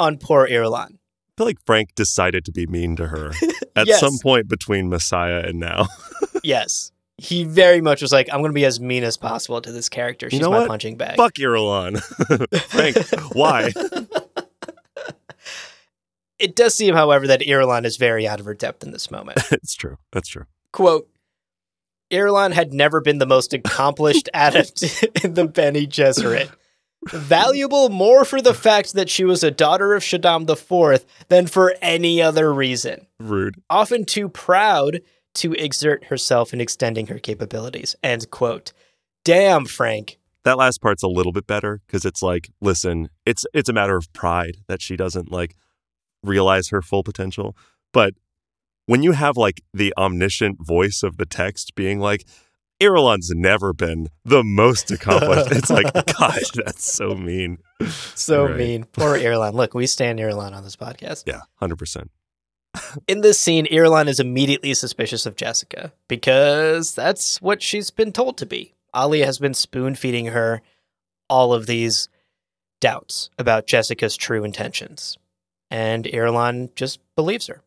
[0.00, 0.98] on poor Irulan.
[1.40, 3.30] I feel like Frank decided to be mean to her
[3.74, 3.98] at Yes.
[4.00, 5.86] some point between Messiah and now.
[6.44, 6.92] Yes.
[7.18, 9.88] He very much was like, I'm going to be as mean as possible to this
[9.90, 10.28] character.
[10.30, 10.68] She's know my what?
[10.68, 11.16] punching bag.
[11.16, 12.00] Fuck Irulan.
[12.68, 13.72] Frank, why?
[16.38, 19.38] It does seem, however, that Irulan is very out of her depth in this moment.
[19.50, 19.96] it's true.
[20.12, 20.44] That's true.
[20.72, 21.08] Quote
[22.10, 24.82] Irulan had never been the most accomplished adept
[25.24, 26.50] in the Bene Gesserit.
[27.08, 31.74] Valuable more for the fact that she was a daughter of Shaddam IV than for
[31.80, 33.06] any other reason.
[33.18, 33.56] Rude.
[33.70, 35.00] Often too proud
[35.34, 37.96] to exert herself in extending her capabilities.
[38.02, 38.72] End quote.
[39.24, 40.18] Damn, Frank.
[40.44, 43.96] That last part's a little bit better because it's like, listen, it's it's a matter
[43.96, 45.54] of pride that she doesn't like
[46.22, 47.56] realize her full potential.
[47.92, 48.14] But
[48.86, 52.26] when you have like the omniscient voice of the text being like,
[52.80, 57.58] Irulan's never been the most accomplished, it's like, gosh, that's so mean.
[58.14, 58.56] So Right.
[58.56, 58.84] mean.
[58.84, 59.52] Poor Irulan.
[59.54, 61.24] Look, we stand Irulan on this podcast.
[61.26, 62.10] Yeah, hundred percent.
[63.08, 68.38] In this scene, Irulan is immediately suspicious of Jessica because that's what she's been told
[68.38, 68.74] to be.
[68.94, 70.62] Ali has been spoon feeding her
[71.28, 72.08] all of these
[72.80, 75.18] doubts about Jessica's true intentions.
[75.70, 77.62] And Irulan just believes her.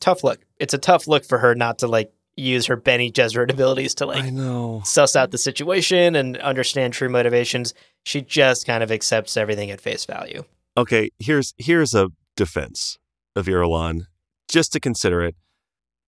[0.00, 0.40] Tough look.
[0.58, 4.06] It's a tough look for her not to like use her Bene Gesserit abilities to
[4.06, 4.82] like I know.
[4.84, 7.74] suss out the situation and understand true motivations.
[8.04, 10.44] She just kind of accepts everything at face value.
[10.76, 12.98] Okay, here's here's a defense
[13.36, 14.06] of Irulan,
[14.48, 15.36] just to consider it.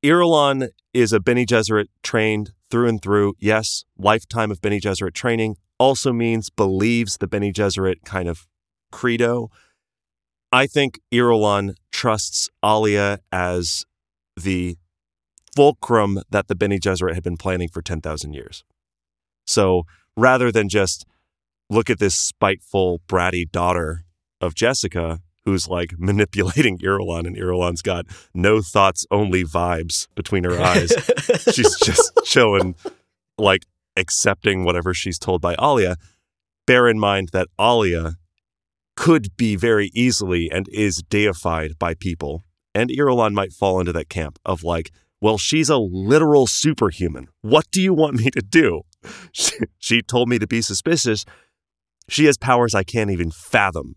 [0.05, 3.35] Irulan is a Bene Gesserit trained through and through.
[3.39, 8.47] Yes, lifetime of Bene Gesserit training also means believes the Bene Gesserit kind of
[8.91, 9.49] credo.
[10.53, 13.85] I think Irulan trusts Alia as
[14.37, 14.77] the
[15.55, 18.65] fulcrum that the Bene Gesserit had been planning for 10,000 years.
[19.47, 19.85] So
[20.17, 21.05] rather than just
[21.69, 24.05] look at this spiteful, bratty daughter
[24.41, 30.61] of Jessica who's like manipulating Irulan, and Irulan's got no thoughts, only vibes between her
[30.61, 30.93] eyes.
[31.53, 32.75] she's just chilling,
[33.39, 35.97] like accepting whatever she's told by Alia.
[36.67, 38.17] Bear in mind that Alia
[38.97, 42.45] could be very easily and is deified by people.
[42.75, 44.91] And Irulan might fall into that camp of like,
[45.23, 47.29] well, she's a literal superhuman.
[47.43, 48.83] What do you want me to do?
[49.33, 51.25] she, she told me to be suspicious.
[52.09, 53.95] She has powers I can't even fathom.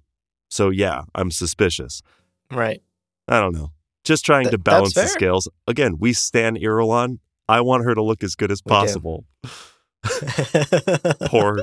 [0.49, 2.03] So yeah, I'm suspicious.
[2.51, 2.83] Right.
[3.27, 3.71] I don't know.
[4.03, 5.49] Just trying Th- to balance the scales.
[5.67, 7.17] Again, we stand Irulan.
[7.49, 9.25] I want her to look as good as possible.
[11.25, 11.57] Poor,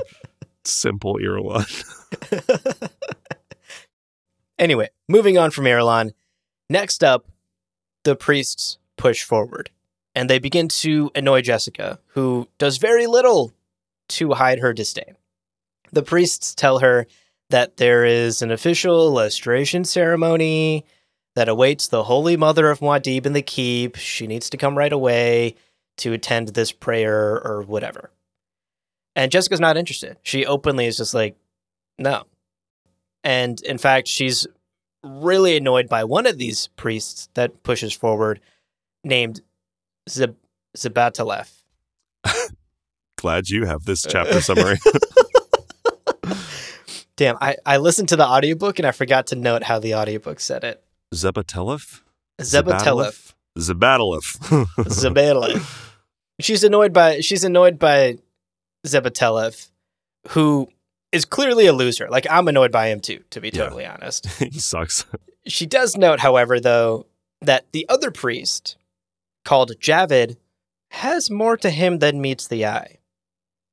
[0.65, 2.89] simple Irulan.
[4.59, 6.11] anyway, moving on from Irulan.
[6.69, 7.27] Next up,
[8.03, 9.69] the priests push forward
[10.15, 13.51] and they begin to annoy Jessica, who does very little
[14.07, 15.17] to hide her disdain.
[15.91, 17.05] The priests tell her
[17.49, 20.85] that there is an official lustration ceremony
[21.35, 23.97] that awaits the Holy Mother of Muad'Dib in the keep.
[23.97, 25.55] She needs to come right away
[25.97, 28.09] to attend this prayer or whatever.
[29.17, 30.15] And Jessica's not interested.
[30.23, 31.35] She openly is just like,
[31.99, 32.23] no.
[33.21, 34.47] And in fact, she's
[35.03, 38.39] really annoyed by one of these priests that pushes forward,
[39.03, 39.41] named
[40.09, 40.35] Zeb-
[40.77, 41.51] Zebataleph.
[43.17, 44.77] Glad you have this chapter summary.
[47.15, 50.39] Damn, I, I listened to the audiobook and I forgot to note how the audiobook
[50.39, 50.83] said it.
[51.13, 52.01] Zebatelef?
[52.41, 53.33] Zebataleph.
[53.57, 54.65] Zebataleph.
[54.77, 55.91] Zebataleph.
[56.39, 58.17] She's annoyed by she's annoyed by
[58.87, 59.69] Zebataleph,
[60.29, 60.67] who
[61.11, 62.09] is clearly a loser.
[62.09, 63.63] Like I'm annoyed by him too, to be Yeah.
[63.65, 64.25] totally honest.
[64.39, 65.05] he sucks.
[65.45, 67.05] She does note, however, though,
[67.41, 68.75] that the other priest,
[69.43, 70.37] called Javid,
[70.89, 72.99] has more to him than meets the eye,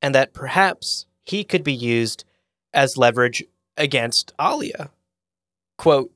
[0.01, 2.25] and that perhaps he could be used
[2.73, 3.45] as leverage
[3.77, 4.91] against Alia.
[5.77, 6.13] Quote,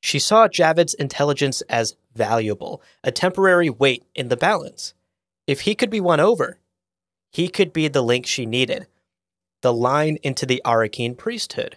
[0.00, 4.94] she saw Javid's intelligence as valuable, a temporary weight in the balance.
[5.46, 6.58] If he could be won over,
[7.30, 8.86] he could be the link she needed,
[9.60, 11.76] the line into the Arrakeen priesthood.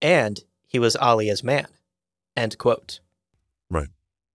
[0.00, 1.66] And he was Alia's man.
[2.36, 3.00] End quote.
[3.68, 3.88] Right.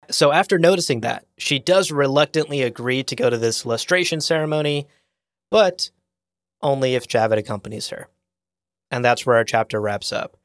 [0.09, 4.87] So after noticing that, she does reluctantly agree to go to this lustration ceremony,
[5.51, 5.89] but
[6.61, 8.07] only if Javid accompanies her.
[8.91, 10.37] And that's where our chapter wraps up.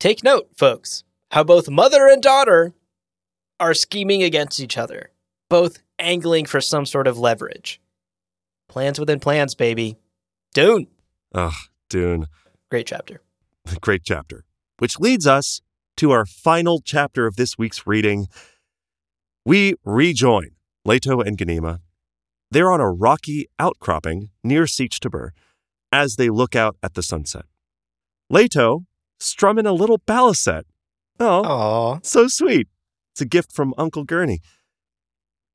[0.00, 2.74] Take note, folks, how both mother and daughter
[3.60, 5.10] are scheming against each other,
[5.48, 7.80] both angling for some sort of leverage.
[8.68, 9.96] Plans within plans, baby.
[10.52, 10.88] Dune.
[11.34, 11.52] Ugh,
[11.88, 12.26] Dune.
[12.70, 13.20] Great chapter.
[13.80, 14.44] Great chapter.
[14.78, 15.60] Which leads us
[15.96, 18.26] to our final chapter of this week's reading.
[19.44, 20.50] We rejoin
[20.84, 21.80] Leto and Ganima.
[22.50, 25.30] They're on a rocky outcropping near Sietch
[25.92, 27.44] as they look out at the sunset.
[28.30, 28.86] Leto
[29.18, 30.62] strumming a little baliset.
[31.20, 32.00] Oh, Aw.
[32.02, 32.68] so sweet.
[33.12, 34.40] It's a gift from Uncle Gurney.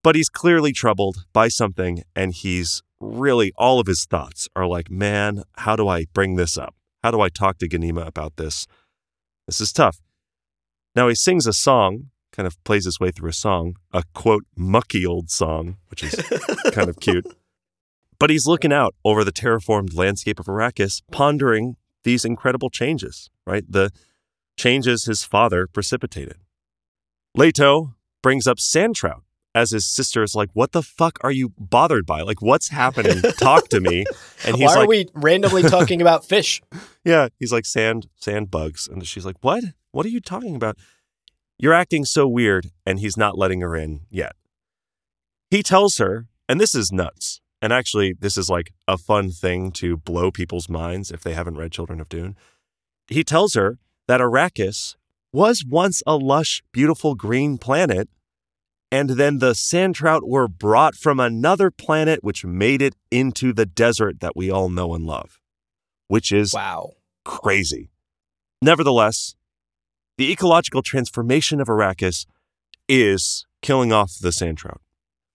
[0.03, 4.89] But he's clearly troubled by something, and he's really, all of his thoughts are like,
[4.89, 6.75] man, how do I bring this up?
[7.03, 8.65] How do I talk to Ganima about this?
[9.47, 9.99] This is tough.
[10.95, 14.45] Now he sings a song, kind of plays his way through a song, a quote,
[14.55, 16.15] mucky old song, which is
[16.71, 17.25] kind of cute.
[18.17, 23.63] But he's looking out over the terraformed landscape of Arrakis, pondering these incredible changes, right?
[23.65, 23.91] The
[24.57, 26.35] changes his father precipitated.
[27.33, 29.23] Leto brings up sand trout
[29.55, 32.21] as his sister is like, What the fuck are you bothered by?
[32.21, 33.21] Like, what's happening?
[33.39, 34.03] Talk to me.
[34.45, 36.61] And he's Why like, are we randomly talking about fish?
[37.05, 37.29] Yeah.
[37.39, 38.89] He's like, Sand, sand bugs.
[38.89, 39.63] And she's like, What?
[39.91, 40.77] What are you talking about?
[41.59, 42.71] You're acting so weird.
[42.85, 44.33] And he's not letting her in yet.
[45.51, 47.41] He tells her, and this is nuts.
[47.61, 51.57] And actually, this is like a fun thing to blow people's minds if they haven't
[51.57, 52.37] read Children of Dune.
[53.07, 54.95] He tells her that Arrakis
[55.33, 58.07] was once a lush, beautiful green planet,
[58.91, 63.65] and then the sand trout were brought from another planet, which made it into the
[63.65, 65.39] desert that we all know and love,
[66.07, 66.93] which is Wow.
[67.25, 67.91] crazy.
[68.61, 69.35] Nevertheless,
[70.19, 72.25] the ecological transformation of Arrakis
[72.89, 74.81] is killing off the sand trout,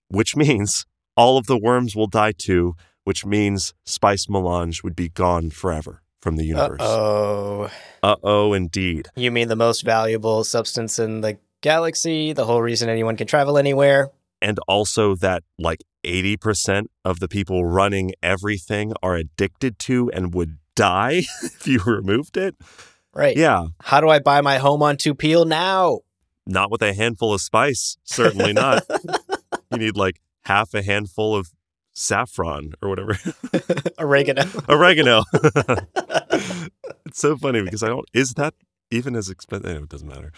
[0.09, 0.85] which means
[1.17, 6.03] all of the worms will die too, which means Spice Melange would be gone forever
[6.21, 6.81] from the Uh universe.
[6.83, 7.71] oh.
[8.03, 9.07] Uh oh, indeed.
[9.15, 12.31] You mean the most valuable substance in the galaxy?
[12.31, 14.11] The whole reason anyone can travel anywhere?
[14.39, 20.59] And also that like 80% of the people running everything are addicted to and would
[20.75, 22.55] die if you removed it.
[23.15, 23.37] Right.
[23.37, 26.01] Yeah, How do I buy my home on Tupile now?
[26.47, 27.97] not with a handful of spice.
[28.03, 28.83] Certainly not.
[29.71, 31.49] you need like half a handful of
[31.93, 33.17] saffron or whatever.
[33.99, 34.43] Oregano.
[34.69, 35.23] Oregano.
[35.33, 38.53] it's so funny because I don't, is that
[38.91, 39.65] even as expensive?
[39.65, 40.31] Eh, anyway, it doesn't matter.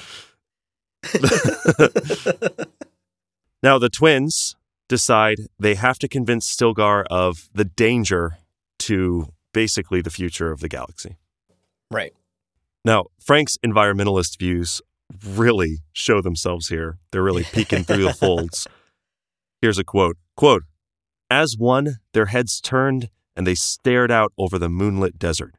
[3.62, 4.56] now, the twins
[4.88, 8.38] decide they have to convince Stilgar of the danger
[8.80, 11.18] to basically the future of the galaxy.
[11.92, 12.14] right.
[12.88, 14.82] Now, Frank's environmentalist views
[15.26, 17.00] really show themselves here.
[17.12, 18.66] They're really peeking through the folds.
[19.62, 20.16] Here's a quote.
[20.38, 20.64] Quote,
[21.30, 25.56] as one, their heads turned and they stared out over the moonlit desert.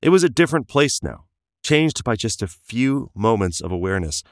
[0.00, 1.26] It was a different place now,
[1.62, 4.22] changed by just a few moments of awareness.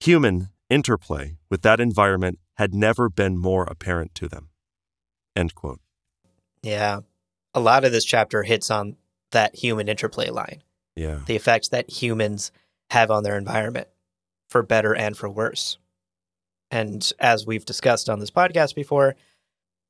[0.00, 4.48] Human interplay with that environment had never been more apparent to them.
[5.36, 5.80] End quote.
[6.62, 7.00] Yeah.
[7.52, 8.96] A lot of this chapter hits on
[9.32, 10.62] that human interplay line,
[10.96, 11.20] Yeah.
[11.26, 12.50] the effects that humans
[12.90, 13.88] have on their environment,
[14.48, 15.78] for better and for worse.
[16.70, 19.14] And as we've discussed on this podcast before,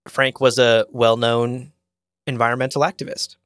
[0.09, 1.73] Frank was a well known
[2.27, 3.37] environmental activist.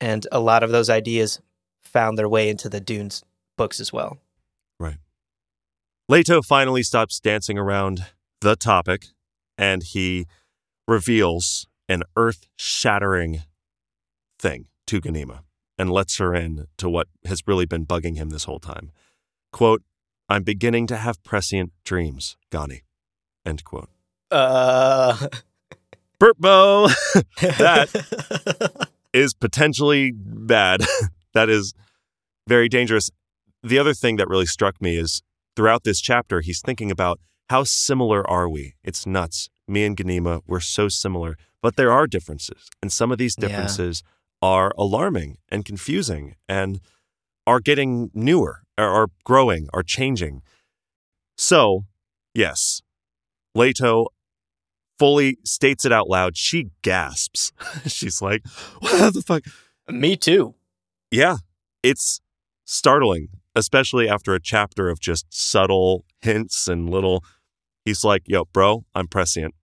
[0.00, 1.40] And a lot of those ideas
[1.82, 3.22] found their way into the Dunes
[3.56, 4.18] books as well.
[4.80, 4.98] Right.
[6.08, 8.06] Leto finally stops dancing around
[8.40, 9.06] the topic
[9.56, 10.26] and he
[10.88, 13.42] reveals an earth shattering
[14.38, 15.40] thing to Ganima
[15.78, 18.90] and lets her in to what has really been bugging him this whole time.
[19.52, 19.82] Quote,
[20.28, 22.82] I'm beginning to have prescient dreams, Gani.
[23.44, 23.88] End quote.
[24.30, 25.28] Uh,
[26.20, 26.88] Burtbo
[27.40, 30.82] That- is potentially bad.
[31.34, 31.72] that is
[32.48, 33.10] very dangerous.
[33.62, 35.22] The other thing that really struck me is
[35.56, 37.20] throughout this chapter, he's thinking about
[37.50, 38.74] how similar are we?
[38.82, 39.50] It's nuts.
[39.68, 42.68] Me and Ganima, we're so similar, but there are differences.
[42.82, 43.48] And some of these Yeah.
[44.44, 46.78] Are alarming and confusing and
[47.46, 50.42] are getting newer, are, are growing, are changing.
[51.38, 51.86] So,
[52.34, 52.82] yes,
[53.54, 54.08] Leto
[54.98, 56.36] fully states it out loud.
[56.36, 57.52] She gasps.
[57.86, 58.42] She's like,
[58.80, 59.44] what the fuck?
[59.88, 60.54] Me too.
[61.10, 61.36] Yeah,
[61.82, 62.20] it's
[62.66, 67.24] startling, especially after a chapter of just subtle hints and little.
[67.86, 69.54] He's like, yo, bro, I'm prescient.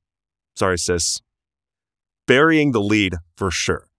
[0.56, 1.22] Sorry, sis.
[2.26, 3.91] Burying the lead for sure.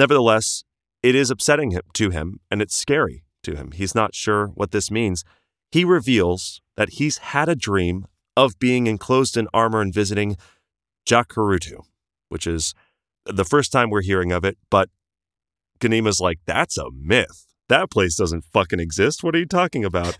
[0.00, 0.64] Nevertheless,
[1.02, 3.72] it is upsetting him, to him and it's scary to him.
[3.72, 5.24] He's not sure what this means.
[5.70, 10.38] He reveals that he's had a dream of being enclosed in armor and visiting
[11.06, 11.82] Jacurutu,
[12.30, 12.72] which is
[13.26, 14.88] the first time we're hearing of it, but
[15.80, 17.44] Ganima's like, that's a myth.
[17.68, 19.22] That place doesn't fucking exist.
[19.22, 20.16] What are you talking about?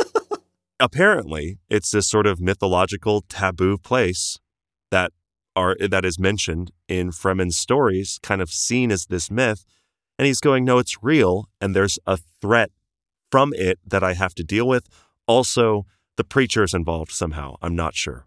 [0.80, 4.38] Apparently, it's this sort of mythological taboo place
[4.90, 5.12] that
[5.56, 9.64] are that is mentioned in Fremen's stories, kind of seen as this myth.
[10.18, 12.70] And he's going, no, it's real, and there's a threat
[13.30, 14.88] from it that I have to deal with.
[15.26, 15.86] Also,
[16.16, 17.56] the preacher is involved somehow.
[17.60, 18.26] I'm not sure.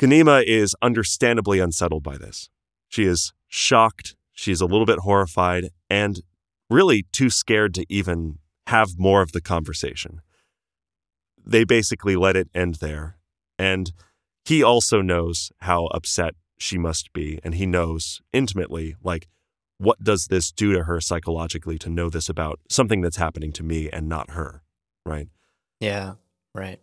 [0.00, 2.50] Ganima is understandably unsettled by this.
[2.88, 6.20] She is shocked, she's a little bit horrified, and
[6.68, 10.20] really too scared to even have more of the conversation.
[11.46, 13.18] They basically let it end there.
[13.58, 13.92] And
[14.44, 17.40] he also knows how upset she must be.
[17.42, 19.28] And he knows intimately, like,
[19.78, 23.62] what does this do to her psychologically to know this about something that's happening to
[23.62, 24.62] me and not her?
[25.04, 25.28] Right.
[25.80, 26.14] Yeah,
[26.54, 26.80] right.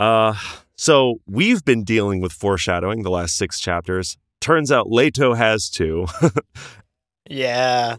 [0.00, 0.34] Uh,
[0.76, 4.16] so we've been dealing with foreshadowing the last six chapters.
[4.40, 6.06] Turns out Leto has too.
[7.28, 7.96] Yeah.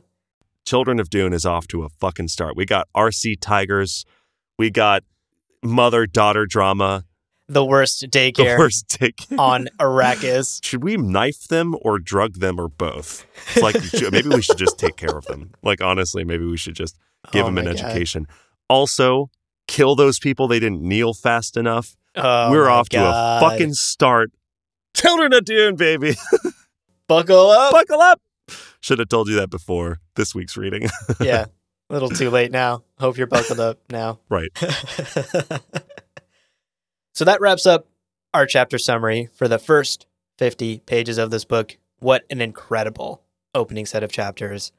[0.65, 2.55] Children of Dune is off to a fucking start.
[2.55, 4.05] We got RC Tigers.
[4.57, 5.03] We got
[5.63, 7.05] mother daughter drama.
[7.49, 9.25] The worst daycare The daycare worst take.
[9.37, 10.63] on Arrakis.
[10.65, 13.25] Should we knife them or drug them or both?
[13.55, 13.75] It's like
[14.11, 15.51] maybe we should just take care of them.
[15.63, 16.97] Like honestly, maybe we should just
[17.31, 17.79] give Oh them an my God.
[17.85, 18.27] education.
[18.69, 19.29] Also,
[19.67, 21.95] kill those people they didn't kneel fast enough.
[22.15, 24.31] Oh We're my off to a fucking start.
[24.93, 26.15] Children of Dune, baby.
[27.07, 27.71] buckle up.
[27.71, 28.19] Buckle up.
[28.81, 30.89] Should have told you that before this week's reading.
[31.21, 31.45] yeah,
[31.89, 32.83] a little too late now.
[32.99, 34.19] Hope you're buckled up now.
[34.29, 34.49] right.
[37.17, 37.87] So that wraps up
[38.31, 40.05] our chapter summary for the first
[40.37, 41.75] 50 pages of this book.
[41.97, 43.23] What an incredible
[43.55, 44.71] opening set of chapters.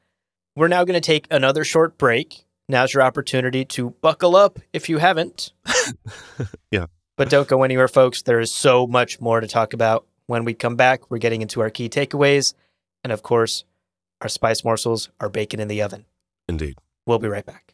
[0.55, 2.45] We're now going to take another short break.
[2.69, 5.51] Now's your opportunity to buckle up if you haven't.
[6.71, 6.85] Yeah.
[7.17, 8.21] But don't go anywhere, folks.
[8.21, 10.05] There is so much more to talk about.
[10.27, 12.53] When we come back, we're getting into our key takeaways.
[13.03, 13.65] And of course,
[14.21, 16.05] our spice morsels are baking in the oven.
[16.47, 16.77] Indeed.
[17.05, 17.73] We'll be right back.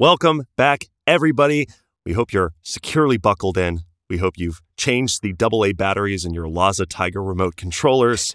[0.00, 1.66] Welcome back, everybody.
[2.06, 3.80] We hope you're securely buckled in.
[4.08, 8.34] We hope you've changed the AA batteries in your Laza Tiger remote controllers.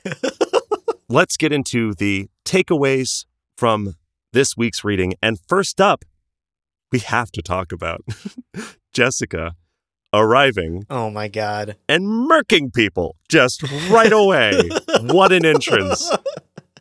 [1.09, 3.25] Let's get into the takeaways
[3.57, 3.95] from
[4.31, 5.15] this week's reading.
[5.23, 6.05] And first up,
[6.91, 8.01] we have to talk about
[8.93, 9.55] Jessica
[10.13, 11.77] arriving Oh my god.
[11.89, 14.69] and murking people just right away.
[15.01, 16.11] what an entrance.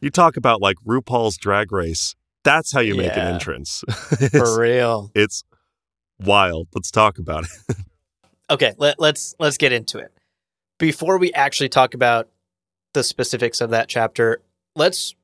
[0.02, 2.14] You talk about like RuPaul's drag race.
[2.44, 3.32] That's how you make an Yeah.
[3.34, 3.82] entrance.
[4.30, 5.10] For real.
[5.14, 5.42] it's
[6.20, 6.68] wild.
[6.74, 7.76] Let's talk about it.
[8.50, 10.12] Okay, let, let's let's get into it.
[10.78, 12.28] Before we actually talk about
[12.92, 14.42] the specifics of that chapter,
[14.76, 15.14] let's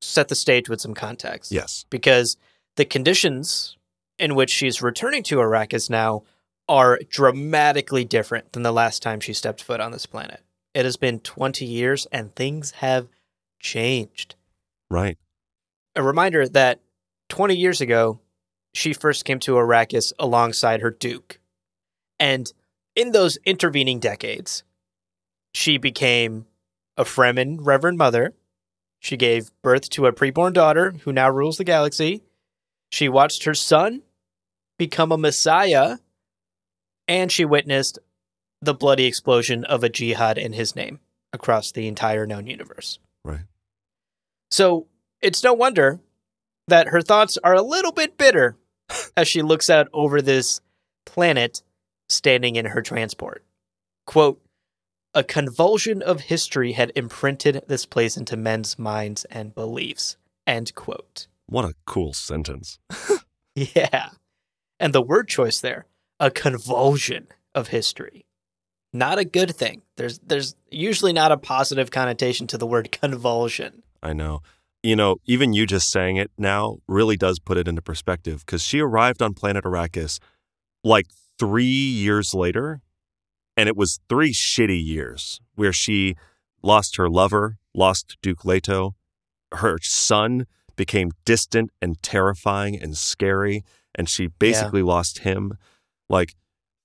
[0.00, 1.52] set the stage with some context.
[1.52, 1.86] Yes.
[1.88, 2.36] Because
[2.74, 3.76] the conditions
[4.18, 6.24] in which she's returning to Arrakis now
[6.68, 10.40] are dramatically different than the last time she stepped foot on this planet.
[10.74, 13.06] It has been 20 years and things have
[13.60, 14.34] changed.
[14.90, 15.16] Right.
[15.94, 16.80] A reminder that
[17.28, 18.20] 20 years ago,
[18.72, 21.40] she first came to Arrakis alongside her Duke.
[22.20, 22.52] And
[22.94, 24.64] in those intervening decades,
[25.54, 26.46] she became
[26.96, 28.34] a Fremen Reverend Mother.
[29.00, 32.24] She gave birth to a preborn daughter who now rules the galaxy.
[32.90, 34.02] She watched her son
[34.78, 35.98] become a messiah.
[37.06, 37.98] And she witnessed
[38.60, 41.00] the bloody explosion of a jihad in his name
[41.32, 42.98] across the entire known universe.
[43.24, 43.46] Right.
[44.50, 44.86] So
[45.20, 46.00] it's no wonder
[46.66, 48.56] that her thoughts are a little bit bitter
[49.16, 50.60] as she looks out over this
[51.06, 51.62] planet
[52.08, 53.44] standing in her transport.
[54.06, 54.40] Quote,
[55.14, 60.16] a convulsion of history had imprinted this place into men's minds and beliefs.
[60.46, 61.26] End quote.
[61.46, 62.78] What a cool sentence.
[63.74, 64.10] Yeah.
[64.78, 65.86] And the word choice there,
[66.20, 68.24] a convulsion of history.
[68.92, 69.82] Not a good thing.
[69.96, 73.82] There's there's usually not a positive connotation to the word convulsion.
[74.02, 74.42] I know.
[74.82, 78.62] You know, even you just saying it now really does put it into perspective because
[78.62, 80.18] she arrived on planet Arrakis
[80.84, 81.06] like
[81.38, 82.80] three years later,
[83.56, 86.14] and it was three shitty years where she
[86.62, 88.94] lost her lover, lost Duke Leto,
[89.52, 93.64] her son became distant and terrifying and scary,
[93.94, 95.54] and she basically lost him.
[96.08, 96.34] Like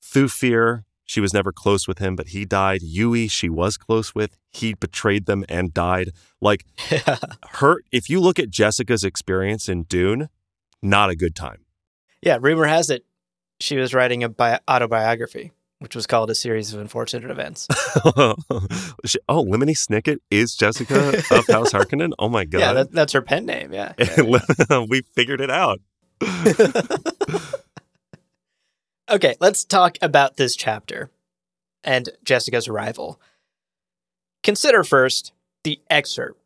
[0.03, 2.81] Thufir, she was never close with him, but he died.
[2.81, 6.11] Yueh, she was close with, he betrayed them and died.
[6.41, 6.65] Like
[7.51, 10.29] her if you look at Jessica's experience in Dune,
[10.81, 11.65] not a good time.
[12.21, 13.05] Yeah, rumor has it
[13.59, 17.67] she was writing a bi- autobiography, which was called A Series of Unfortunate Events.
[19.29, 22.11] Oh, Lemony Snicket is Jessica of House Harkonnen.
[22.19, 22.59] Oh my god.
[22.59, 23.73] yeah, that, that's her pen name.
[23.73, 23.93] Yeah.
[23.97, 24.85] yeah.
[24.89, 25.79] we figured it out.
[29.09, 31.09] Okay, let's talk about this chapter
[31.83, 33.19] and Jessica's arrival.
[34.43, 35.33] Consider first
[35.63, 36.39] the excerpt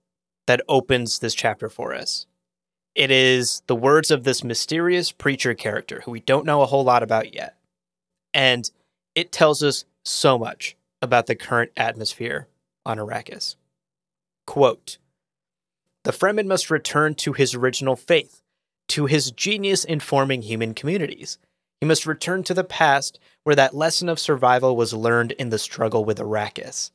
[0.48, 2.26] that opens this chapter for us.
[2.96, 6.84] It is the words of this mysterious preacher character who we don't know a whole
[6.84, 7.56] lot about yet.
[8.34, 8.70] And
[9.14, 12.48] it tells us so much about the current atmosphere
[12.86, 13.56] on Arrakis.
[14.48, 14.98] Quote
[16.04, 18.42] The Fremen must return to his original faith,
[18.90, 21.38] to his genius in forming human communities.
[21.82, 25.60] He must return to the past where that lesson of survival was learned in the
[25.60, 26.92] struggle with Arrakis.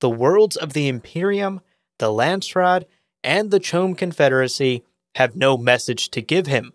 [0.00, 1.60] The worlds of the Imperium,
[1.98, 2.84] the Landsraad,
[3.22, 4.84] and the CHOAM Confederacy
[5.16, 6.72] have no message to give him.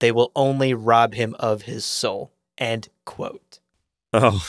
[0.00, 2.32] They will only rob him of his soul.
[2.58, 3.60] End quote.
[4.12, 4.46] Oh,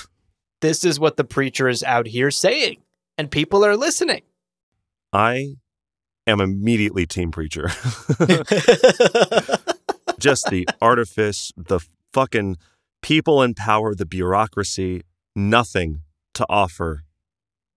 [0.62, 2.78] This is what the preacher is out here saying,
[3.18, 4.24] and people are listening.
[5.14, 5.56] I
[6.28, 7.70] am immediately team preacher.
[10.20, 11.80] Just the artifice, the
[12.14, 12.58] fucking
[13.02, 15.02] people in power, the bureaucracy,
[15.36, 16.02] nothing
[16.34, 17.04] to offer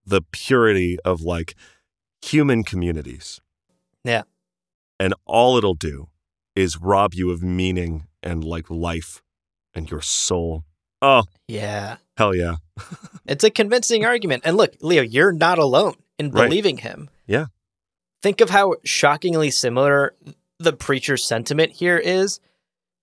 [0.05, 1.55] the purity of like
[2.22, 3.41] human communities.
[4.05, 4.22] Yeah.
[5.01, 6.09] And all it'll do
[6.55, 9.22] is rob you of meaning and like life
[9.74, 10.64] and your soul.
[11.03, 11.97] Oh, yeah.
[12.16, 12.57] hell yeah.
[13.26, 14.43] It's a convincing argument.
[14.45, 16.45] And look, Leo, you're not alone in Right.
[16.49, 17.09] believing him.
[17.26, 17.47] Yeah.
[18.22, 20.14] Think of how shockingly similar
[20.59, 22.39] the preacher's sentiment here is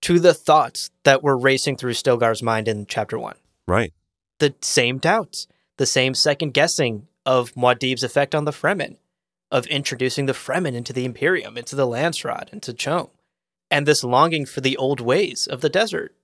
[0.02, 3.36] to the thoughts that were racing through Stilgar's mind in chapter one.
[3.68, 3.94] Right.
[4.40, 5.48] The same doubts,
[5.78, 8.98] the same second guessing of Muad'Dib's effect on the Fremen,
[9.52, 13.10] of introducing the Fremen into the Imperium, into the Landsraad, into CHOAM,
[13.70, 16.16] and this longing for the old ways of the desert.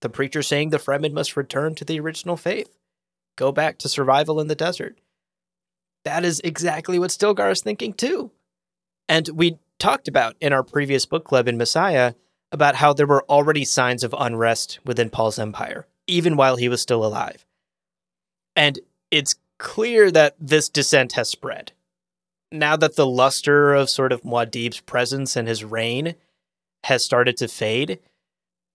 [0.00, 2.74] The preacher saying the Fremen must return to the original faith,
[3.36, 4.98] go back to survival in the desert.
[6.04, 8.30] That is exactly what Stilgar is thinking too.
[9.08, 12.14] And we talked about in our previous book club in Messiah
[12.52, 16.80] about how there were already signs of unrest within Paul's empire, even while he was
[16.80, 17.44] still alive.
[18.56, 18.78] And
[19.10, 21.72] it's clear that this dissent has spread.
[22.52, 26.16] Now that the luster of sort of Muad'Dib's presence and his reign
[26.84, 28.00] has started to fade,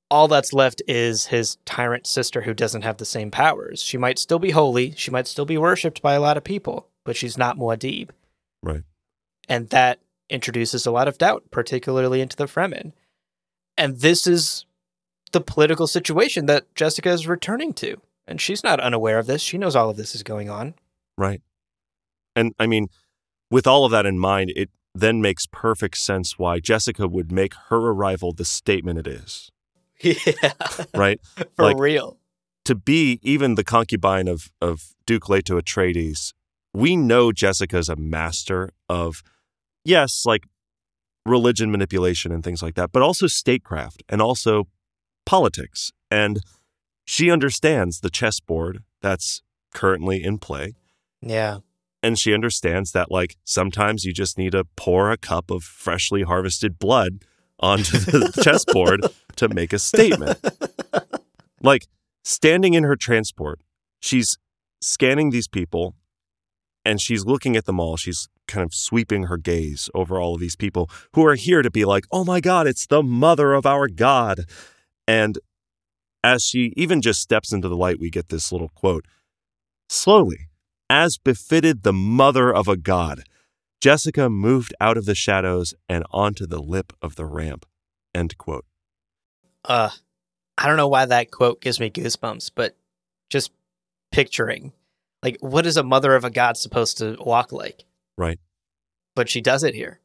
[0.10, 3.82] all that's left is his tyrant sister who doesn't have the same powers.
[3.82, 6.88] She might still be holy, she might still be worshipped by a lot of people,
[7.04, 8.10] but she's not Muad'Dib.
[8.64, 8.84] Right.
[9.50, 10.00] And that
[10.30, 12.94] introduces a lot of doubt, particularly into the Fremen.
[13.78, 14.66] And this is
[15.32, 17.98] the political situation that Jessica is returning to.
[18.28, 19.42] And she's not unaware of this.
[19.42, 20.74] She knows all of this is going on.
[21.18, 21.42] Right.
[22.36, 22.88] And I mean,
[23.52, 27.54] with all of that in mind, it then makes perfect sense why Jessica would make
[27.70, 29.52] her arrival the statement it is.
[30.02, 30.52] Yeah.
[30.94, 31.22] Right?
[31.56, 32.18] For Like- real.
[32.66, 36.34] to be even the concubine of, of Duke Leto Atreides,
[36.74, 39.24] we know Jessica's a master of,
[39.86, 40.44] yes, like
[41.26, 44.68] religion manipulation and things like that, but also statecraft and also
[45.26, 45.92] politics.
[46.12, 46.42] And
[47.06, 49.42] she understands the chessboard that's
[49.74, 50.74] currently in play.
[51.22, 51.60] Yeah.
[52.04, 56.22] And she understands that, like, sometimes you just need to pour a cup of freshly
[56.22, 57.26] harvested blood
[57.60, 59.02] onto the chessboard
[59.38, 60.40] to make a statement.
[61.62, 61.88] Like,
[62.24, 63.62] standing in her transport,
[64.00, 64.38] she's
[64.82, 65.96] scanning these people
[66.84, 67.98] and she's looking at them all.
[67.98, 71.72] She's kind of sweeping her gaze over all of these people who are here to
[71.72, 74.46] be like, oh my God, it's the mother of our God.
[75.08, 75.38] And
[76.24, 79.06] as she even just steps into the light, we get this little quote
[79.88, 80.48] Slowly,
[80.90, 83.24] as befitted the mother of a god,
[83.82, 87.66] Jessica moved out of the shadows and onto the lip of the ramp.
[88.16, 88.66] End quote.
[89.64, 89.90] Uh,
[90.58, 92.76] I don't know why that quote gives me goosebumps, but
[93.30, 93.52] just
[94.12, 94.74] picturing,
[95.22, 97.84] like, what is a mother of a god supposed to walk like?
[98.18, 98.40] Right.
[99.16, 100.00] But she does it here.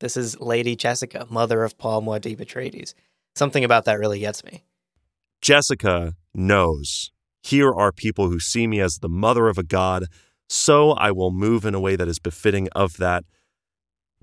[0.00, 2.94] This is Lady Jessica, mother of Paul Muad'Dib Atreides.
[3.34, 4.64] Something about that really gets me.
[5.40, 7.12] Jessica knows
[7.42, 10.06] here are people who see me as the mother of a god,
[10.48, 13.24] so I will move in a way that is befitting of that.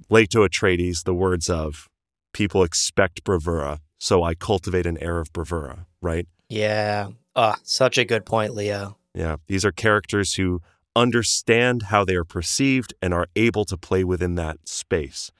[0.09, 1.89] Leto Atreides, the words of
[2.33, 6.27] people expect bravura, so I cultivate an air of bravura, right?
[6.47, 7.09] Yeah.
[7.35, 8.97] Ah, such a good point, Leo.
[9.13, 10.61] Yeah, these are characters who
[10.99, 15.31] understand how they are perceived and are able to play within that space.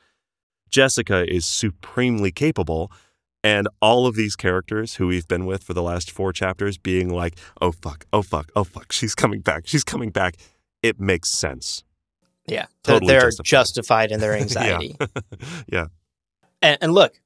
[0.70, 2.91] Jessica is supremely capable,
[3.43, 7.10] and all of these characters who we've been with for the last four chapters being
[7.10, 10.36] like, oh fuck, oh fuck, oh fuck, she's coming back, she's coming back.
[10.82, 11.84] It makes sense.
[12.47, 12.66] Yeah.
[12.84, 13.45] They're, Totally they're justified.
[13.49, 14.95] justified in their anxiety.
[15.72, 15.88] yeah,
[16.62, 17.20] And, and look,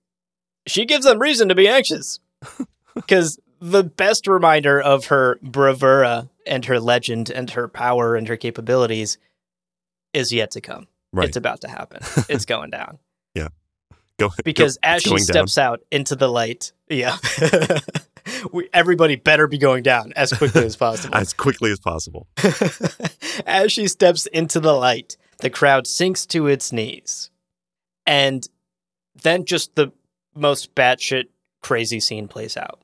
[0.68, 2.20] she gives them reason to be anxious.
[2.96, 8.36] Because the best reminder of her bravura and her legend and her power and her
[8.36, 9.18] capabilities
[10.14, 10.88] is yet to come.
[11.14, 11.28] right.
[11.30, 12.02] It's about to happen.
[12.30, 13.00] It's going down.
[13.34, 13.48] Yeah.
[14.20, 15.48] Go, Because go- as she going down.
[15.48, 17.18] steps out into the light, yeah,
[18.52, 21.16] we, everybody better be going down as quickly as possible.
[21.16, 22.28] as quickly as possible.
[23.48, 27.32] As she steps into the light, the crowd sinks to its knees.
[28.06, 28.48] And
[29.24, 29.92] then just the
[30.36, 31.26] most batshit
[31.62, 32.83] crazy scene plays out.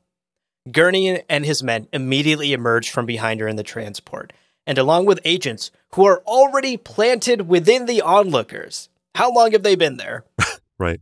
[0.72, 4.34] Gurney and his men immediately emerge from behind her in the transport,
[4.65, 8.89] and along with agents who are already planted within the onlookers.
[9.15, 10.26] How long have they been there?
[10.82, 11.01] Right.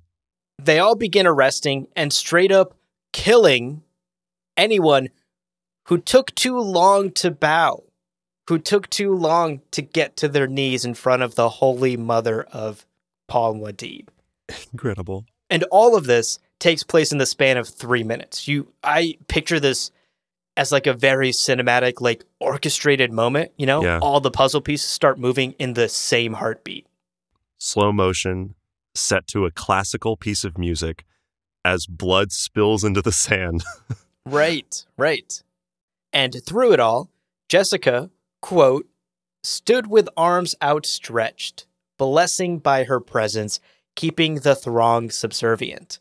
[0.58, 2.76] They all begin arresting and straight up
[3.14, 3.84] killing
[4.58, 5.10] anyone
[5.84, 7.84] who took too long to bow
[8.48, 12.44] who took too long to get to their knees in front of the holy mother
[12.44, 12.86] of
[13.28, 14.08] Paul Muad'Dib.
[14.72, 15.26] Incredible.
[15.50, 18.48] And all of this takes place in the span of three minutes.
[18.48, 19.92] You, I picture this
[20.56, 23.52] as like a very cinematic, like orchestrated moment.
[23.58, 24.00] You know, Yeah.
[24.00, 26.88] all the puzzle pieces start moving in the same heartbeat.
[27.60, 28.56] Slow motion,
[28.96, 31.06] set to a classical piece of music
[31.64, 33.64] as blood spills into the sand.
[34.30, 35.42] Right, right.
[36.12, 37.10] And through it all,
[37.48, 38.10] Jessica,
[38.42, 38.86] quote,
[39.42, 41.66] stood with arms outstretched,
[41.98, 43.62] blessing by her presence,
[43.96, 46.00] keeping the throng subservient.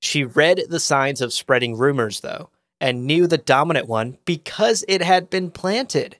[0.00, 5.02] She read the signs of spreading rumors, though, and knew the dominant one because it
[5.02, 6.16] had been planted.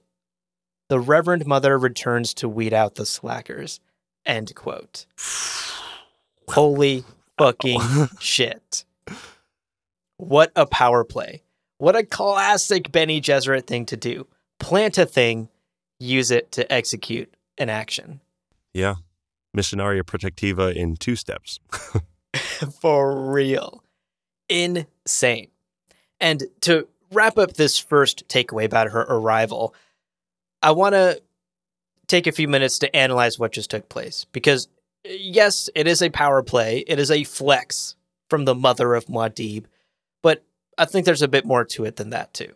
[0.89, 3.81] The Reverend Mother returns to weed out the slackers.
[4.27, 5.07] End quote.
[6.49, 7.05] Holy
[7.39, 7.81] fucking
[8.21, 8.85] shit.
[10.17, 11.43] What a power play.
[11.79, 14.27] What a classic Bene Gesserit thing to do.
[14.59, 15.49] Plant a thing,
[15.99, 18.21] use it to execute an action.
[18.75, 18.97] yeah.
[19.57, 21.59] Missionaria Protectiva in two steps.
[22.81, 23.83] For real.
[24.49, 25.49] Insane.
[26.21, 29.75] And to wrap up this first takeaway about her arrival,
[30.63, 31.23] I want to
[32.07, 34.27] take a few minutes to analyze what just took place.
[34.33, 34.69] Because,
[35.05, 37.95] yes, it is a power play, it is a flex
[38.29, 39.65] from the mother of Muad'Dib,
[40.23, 40.45] but
[40.77, 42.55] I think there's a bit more to it than that, too.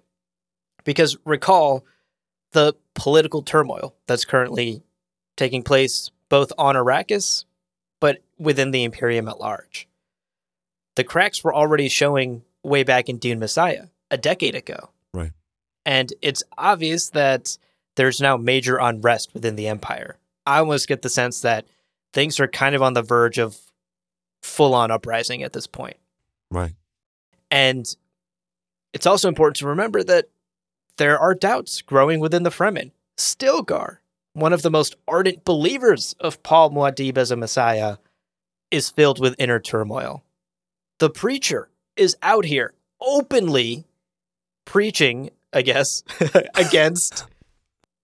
[0.85, 1.85] Because recall
[2.53, 4.83] the political turmoil that's currently
[5.37, 7.45] taking place both on Arrakis,
[8.05, 9.89] but within the Imperium at large.
[10.95, 14.91] The cracks were already showing way back in Dune Messiah a decade ago.
[15.15, 15.33] Right.
[15.87, 17.57] And it's obvious that
[17.97, 20.19] there's now major unrest within the Empire.
[20.45, 21.65] I almost get the sense that
[22.13, 23.57] things are kind of on the verge of
[24.43, 25.97] full on uprising at this point.
[26.51, 26.75] Right.
[27.51, 27.87] And
[28.93, 30.27] It's also important to remember that
[30.99, 32.91] there are doubts growing within the Fremen.
[33.17, 34.01] Stilgar,
[34.35, 37.97] one of the most ardent believers of Paul Muad'Dib as a messiah,
[38.71, 40.25] is filled with inner turmoil.
[40.99, 43.87] The preacher is out here openly
[44.65, 46.03] preaching, I guess,
[46.55, 47.27] against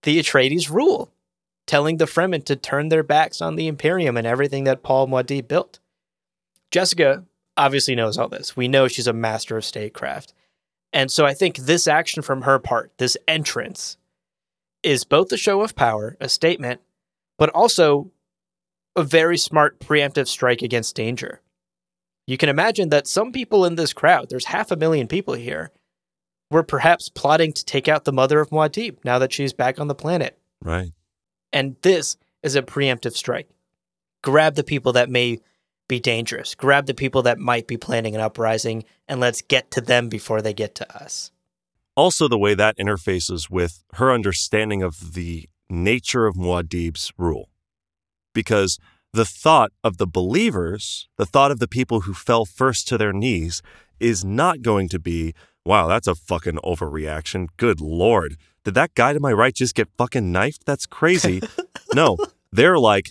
[0.03, 1.13] the Atreides rule,
[1.67, 5.49] telling the Fremen to turn their backs on the Imperium and everything that Paul Muad'Dib
[5.49, 5.81] built.
[6.71, 7.25] Jessica
[7.57, 8.57] obviously knows all this.
[8.57, 10.33] We know she's a master of statecraft.
[10.93, 13.97] And so I think this action from her part, this entrance,
[14.83, 16.81] is both a show of power, a statement,
[17.39, 18.11] but also
[18.97, 21.41] a very smart preemptive strike against danger.
[22.27, 25.71] You can imagine that some people in this crowd, there's half a million people here,
[26.51, 29.89] were perhaps plotting to take out the mother of Muad'Dib now that she's back on
[29.89, 30.39] the planet.
[30.63, 30.93] Right.
[31.53, 33.49] And this is a preemptive strike.
[34.23, 35.41] Grab the people that may
[35.89, 39.81] be dangerous, grab the people that might be planning an uprising, and let's get to
[39.81, 41.33] them before they get to us.
[42.01, 47.51] Also, the way that interfaces with her understanding of the nature of Muad'Dib's rule.
[48.33, 48.79] Because
[49.13, 53.13] the thought of the believers, the thought of the people who fell first to their
[53.13, 53.61] knees,
[53.99, 55.35] is not going to be,
[55.67, 57.49] wow, that's a fucking overreaction.
[57.59, 58.37] Good lord.
[58.65, 60.65] Did that guy to my right just get fucking knifed?
[60.65, 61.43] That's crazy.
[61.95, 62.17] no,
[62.51, 63.11] they're like,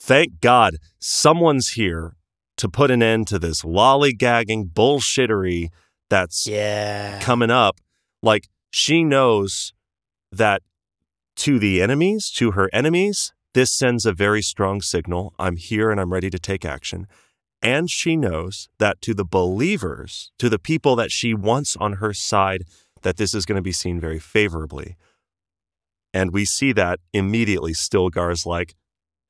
[0.00, 2.14] thank God someone's here
[2.58, 5.70] to put an end to this lollygagging bullshittery
[6.08, 7.18] that's Yeah.
[7.20, 7.76] coming up.
[8.22, 9.72] Like she knows
[10.30, 10.62] that
[11.36, 15.34] to the enemies, to her enemies, this sends a very strong signal.
[15.38, 17.06] I'm here and I'm ready to take action.
[17.60, 22.12] And she knows that to the believers, to the people that she wants on her
[22.12, 22.64] side,
[23.02, 24.96] that this is going to be seen very favorably.
[26.14, 27.72] And we see that immediately.
[27.72, 28.74] Stilgar's like,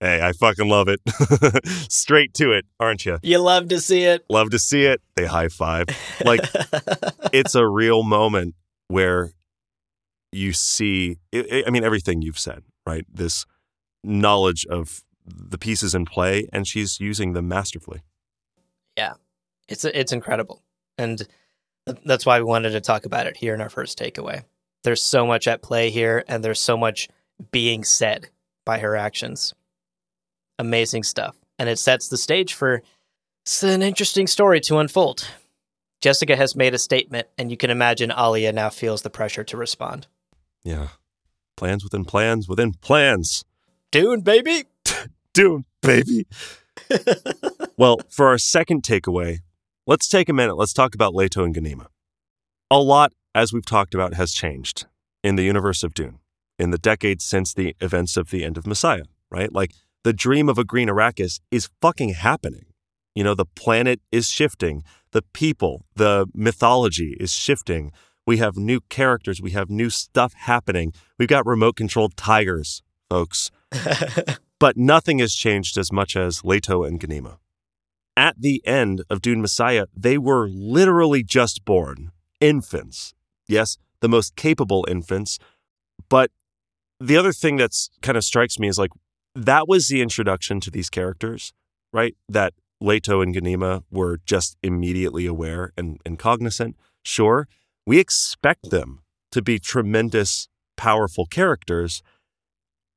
[0.01, 1.01] hey, I fucking love it.
[1.93, 3.19] Straight to it, aren't you?
[3.23, 4.25] You love to see it.
[4.29, 5.01] Love to see it.
[5.15, 5.87] They high five.
[6.25, 6.41] Like,
[7.33, 8.55] it's a real moment
[8.93, 9.33] where
[10.31, 13.47] you see i I mean everything you've said right this
[14.05, 18.03] knowledge of the pieces in play and she's using them masterfully
[18.97, 19.15] Yeah,
[19.69, 20.63] it's it's incredible,
[20.99, 21.19] and
[21.87, 24.45] th- that's why we wanted to talk about it here in our first takeaway.
[24.85, 27.09] There's so much at play here, and there's so much
[27.51, 28.29] being said
[28.65, 29.55] by her actions.
[30.59, 32.83] Amazing stuff, and it sets the stage for
[33.63, 35.27] an interesting story to unfold.
[36.03, 39.57] Jessica has made a statement, and you can imagine Alia now feels the pressure to
[39.57, 40.07] respond.
[40.63, 40.89] yeah.
[41.57, 43.45] Plans within plans within plans.
[43.91, 44.65] Dune, baby.
[45.33, 46.27] Dune, baby.
[47.79, 49.39] Well for our second takeaway
[49.87, 50.57] let's take a minute.
[50.57, 51.87] Let's talk about leto and ganima.
[52.71, 54.87] A lot as we've talked about has changed
[55.25, 56.19] in the universe of dune
[56.59, 59.53] in the decades since the events of the end of messiah right?
[59.53, 59.73] Like
[60.05, 62.67] the dream of a green arrakis is fucking happening
[63.15, 67.93] You know, the planet is shifting, the people, the mythology is shifting.
[68.27, 70.93] We have new characters, we have new stuff happening.
[71.19, 73.51] We've got remote controlled tigers, folks.
[74.59, 77.39] but nothing has changed as much as Leto and Ganima.
[78.17, 83.15] At the end of Dune Messiah, they were literally just born, infants.
[83.49, 85.39] Yes, the most capable infants.
[86.09, 86.31] But
[87.01, 88.91] the other thing that's kind of strikes me is like
[89.35, 91.53] that was the introduction to these characters,
[91.93, 92.15] right?
[92.29, 92.53] That
[92.83, 96.77] Leto and Ganima were just immediately aware and, and cognizant.
[97.03, 97.49] Sure,
[97.87, 102.03] we expect them to be tremendous, powerful characters.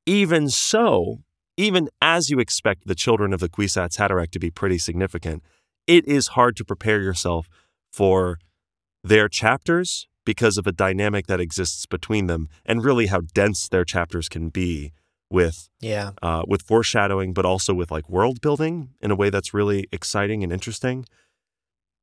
[0.04, 1.22] Even so,
[1.56, 5.42] even as you expect the children of the Kwisatz Haderach to be pretty significant,
[5.86, 7.48] it is hard to prepare yourself
[7.92, 8.38] for
[9.02, 13.84] their chapters because of a dynamic that exists between them and really how dense their
[13.84, 14.92] chapters can be
[15.30, 16.12] with Yeah.
[16.22, 20.42] uh, with foreshadowing, but also with like world building in a way that's really exciting
[20.42, 21.04] and interesting.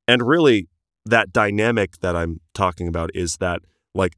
[0.08, 0.68] And really,
[1.06, 3.62] that dynamic that I'm talking about is that
[3.94, 4.14] like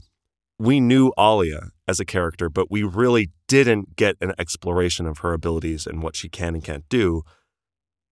[0.57, 5.33] we knew Alia as a character, but we really didn't get an exploration of her
[5.33, 7.21] abilities and what she can and can't do.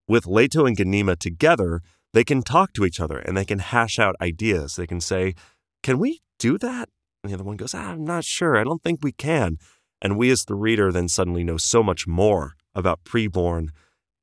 [0.08, 1.82] With Leto and Ganima together,
[2.14, 4.76] they can talk to each other and they can hash out ideas.
[4.76, 5.34] They can say,
[5.82, 6.90] Can we do that?
[7.24, 8.58] And the other one goes, ah, I'm not sure.
[8.58, 9.58] I don't think we can.
[10.04, 13.70] And we, as the reader, then suddenly know so much more about preborn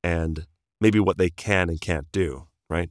[0.05, 0.47] and
[0.81, 2.91] maybe what they can and can't do, right?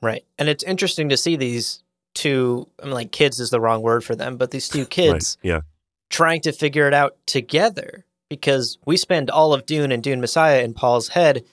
[0.00, 0.24] Right.
[0.38, 1.82] And it's interesting to see these
[2.14, 5.36] two, I mean, like kids is the wrong word for them, but these two kids
[5.42, 5.48] Right.
[5.50, 5.60] Yeah.
[6.08, 10.62] trying to figure it out together because we spend all of Dune and Dune Messiah
[10.62, 11.44] in Paul's head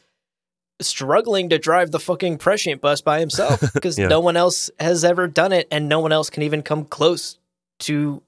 [0.80, 4.07] struggling to drive the fucking prescient bus by himself because Yeah.
[4.07, 7.38] no one else has ever done it and no one else can even come close
[7.80, 8.22] to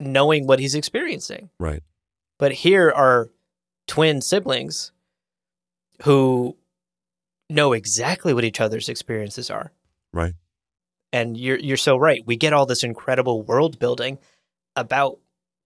[0.00, 1.50] knowing what he's experiencing.
[1.58, 1.82] Right.
[2.38, 3.30] But here are
[3.86, 4.92] twin siblings
[6.02, 6.56] who
[7.50, 9.72] know exactly what each other's experiences are.
[10.12, 10.34] Right.
[11.12, 12.22] And you're you're so right.
[12.26, 14.18] We get all this incredible world building
[14.76, 15.18] about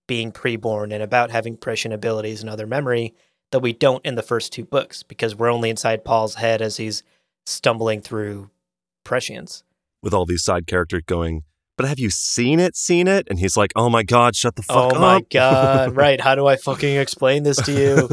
[0.07, 3.15] being preborn and about having prescient abilities and other memory
[3.51, 6.79] that we don't in the first two books because we're only inside Paul's head as
[6.79, 7.03] he's
[7.45, 8.51] stumbling through
[9.05, 9.63] prescience.
[10.03, 11.43] With all these side characters going,
[11.77, 12.77] but have you seen it?
[12.77, 13.27] Seen it?
[13.31, 14.97] And he's like, oh my God, shut the fuck oh up.
[14.97, 15.97] Oh my god!
[15.97, 16.21] Right?
[16.21, 18.09] How do I fucking explain this to you?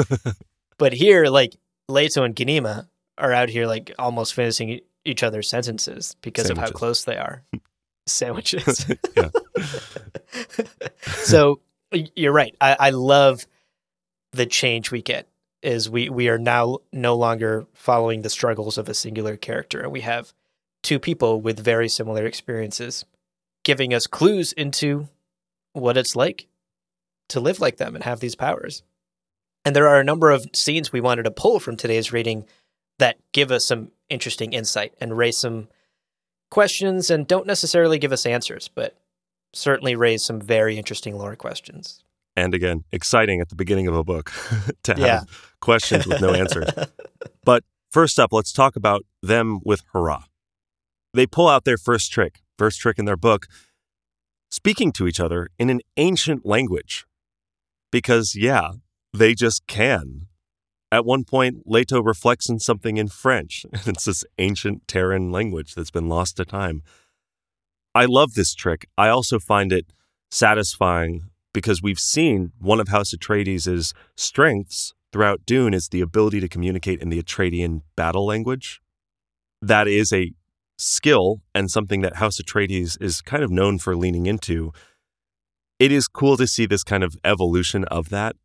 [0.78, 1.55] but here, like
[1.88, 2.88] Leto and Ganima
[3.18, 7.43] are out here like almost finishing each other's sentences because of how close they are.
[8.07, 8.89] Sandwiches.
[9.16, 9.30] yeah.
[11.01, 11.60] so
[11.91, 12.55] you're right.
[12.60, 13.45] I, I love
[14.32, 15.28] the change we get.
[15.62, 19.91] Is we we are now no longer following the struggles of a singular character, and
[19.91, 20.34] we have
[20.82, 23.05] two people with very similar experiences,
[23.70, 25.07] giving us clues into
[25.74, 26.47] what it's like
[27.28, 28.82] to live like them and have these powers.
[29.63, 32.45] And there are a number of scenes we wanted to pull from today's reading
[32.97, 35.67] that give us some interesting insight and raise some
[36.49, 38.97] questions and don't necessarily give us answers, but
[39.53, 42.03] certainly raise some very interesting lore questions.
[42.36, 44.32] And again, exciting at the beginning of a book
[44.84, 45.22] to have Yeah.
[45.61, 46.70] questions with no answers.
[47.43, 50.24] But first up, let's talk about them with Harah.
[51.13, 53.47] They pull out their first trick, first trick in their book,
[54.51, 57.05] speaking to each other in an ancient language.
[57.91, 58.74] Because, yeah,
[59.14, 60.28] they just can.
[60.91, 65.74] At one point, Leto reflects on something in French, and it's this ancient Terran language
[65.74, 66.84] that's been lost to time.
[67.95, 68.88] I love this trick.
[68.97, 69.88] I also find it
[70.30, 76.47] satisfying because we've seen one of House Atreides' strengths throughout Dune is the ability to
[76.47, 78.82] communicate in the Atreidean battle language.
[79.62, 80.32] That is a
[80.80, 84.71] skill and something that House Atreides is kind of known for leaning into.
[85.77, 88.36] It is cool to see this kind of evolution of that.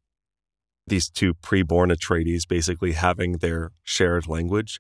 [0.87, 4.79] These two pre-born Atreides basically having their shared language.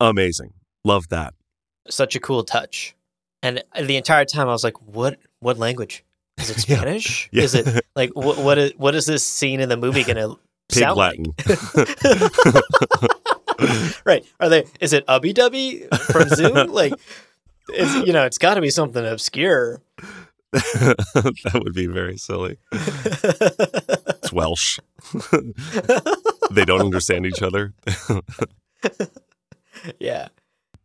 [0.00, 0.54] Amazing.
[0.84, 1.34] Love that.
[1.88, 2.94] Such a cool touch.
[3.42, 6.04] And the entire time I was like, what what language?
[6.38, 7.28] Is it Spanish?
[7.32, 7.44] Yeah.
[7.44, 10.34] Is it like what what is what is this scene in the movie gonna
[10.68, 11.24] Pig sound Latin.
[11.46, 11.58] like?
[14.04, 14.24] right.
[14.40, 16.72] Are they is it Ubbi Dubbi from Zoom?
[16.72, 16.92] like
[17.70, 19.80] it's you know, it's gotta be something obscure.
[20.52, 22.58] that would be very silly.
[22.72, 24.78] It's Welsh.
[26.50, 27.74] they don't understand each other.
[29.98, 30.28] yeah.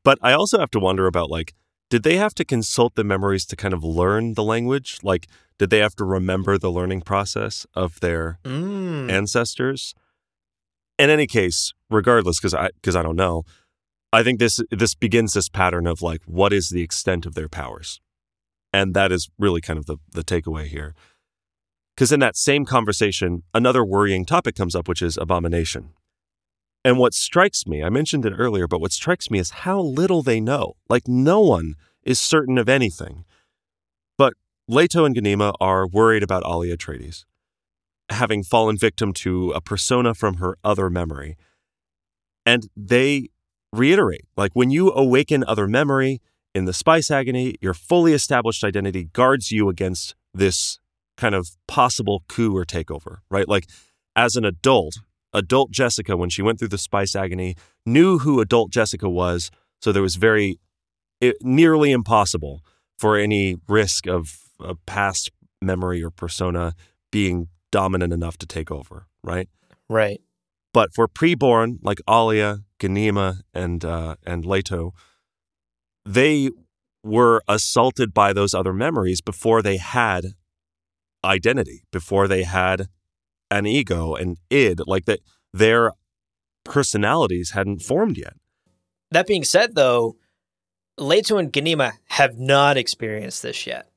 [0.04, 1.54] But I also have to wonder about like,
[1.90, 4.98] did they have to consult the memories to kind of learn the language?
[5.04, 9.10] Like, did they have to remember the learning process of their Mm.
[9.12, 9.94] ancestors?
[11.00, 13.44] In any case, regardless, because I because I don't know,
[14.12, 17.50] I think this this begins this pattern of like, what is the extent of their
[17.50, 18.00] powers,
[18.72, 20.94] and that is really kind of the the takeaway here.
[21.96, 25.91] Because in that same conversation, another worrying topic comes up, which is abomination.
[26.86, 30.22] And what strikes me, I mentioned it earlier, but what strikes me is how little
[30.22, 30.74] they know.
[30.89, 33.26] Like, no one is certain of anything.
[34.18, 34.34] But
[34.68, 37.26] Leto and Ganima are worried about Alia Atreides,
[38.10, 41.38] having fallen victim to a persona from her other memory.
[42.45, 43.30] And they
[43.72, 46.22] reiterate like, when you awaken other memory
[46.54, 50.80] in the spice agony, your fully established identity guards you against this
[51.18, 53.47] kind of possible coup or takeover, right?
[53.47, 53.68] Like,
[54.16, 54.97] as an adult,
[55.34, 59.49] adult Jessica, when she went through the spice agony, knew who adult Jessica was.
[59.82, 60.60] So there was very
[61.22, 62.62] it, nearly impossible
[62.99, 65.32] for any risk of a past
[65.62, 66.74] memory or persona
[67.12, 69.50] being dominant enough to take over, right?
[69.90, 70.22] Right.
[70.74, 74.94] But for preborn, like Alia, Ganima, and uh, and Leto,
[76.06, 76.52] they
[77.04, 80.34] were assaulted by those other memories before they had
[81.26, 82.88] identity, before they had
[83.50, 85.20] an ego, an id, like that
[85.52, 85.92] their
[86.64, 88.36] personalities hadn't formed yet.
[89.12, 90.16] That being said, though,
[90.98, 93.88] Leto and Ganima have not experienced this yet.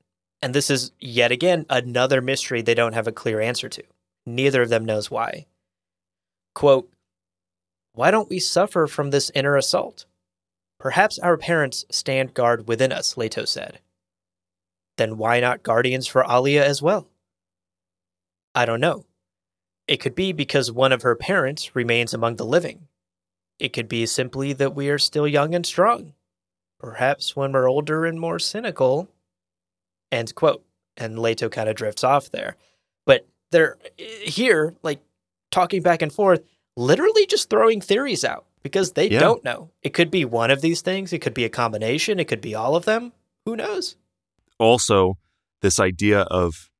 [0.46, 3.82] And this is yet again another mystery they don't have a clear answer to.
[4.26, 5.46] Neither of them knows why.
[6.54, 6.88] Quote,
[7.94, 10.06] Why don't we suffer from this inner assault?
[10.78, 13.80] Perhaps our parents stand guard within us, Leto said.
[14.98, 17.08] Then why not guardians for Alia as well?
[18.54, 19.04] I don't know.
[19.88, 22.86] It could be because one of her parents remains among the living.
[23.58, 26.12] It could be simply that we are still young and strong.
[26.78, 29.08] Perhaps when we're older and more cynical.
[30.16, 30.64] End quote.
[30.96, 32.56] And Leto kind of drifts off there.
[33.04, 35.00] But they're eh, here, like
[35.50, 36.42] talking back and forth,
[36.76, 39.20] literally just throwing theories out because they Yeah.
[39.20, 39.70] don't know.
[39.82, 42.54] It could be one of these things, it could be a combination, it could be
[42.54, 43.12] all of them.
[43.44, 43.96] Who knows?
[44.58, 45.18] Also,
[45.60, 46.70] this idea of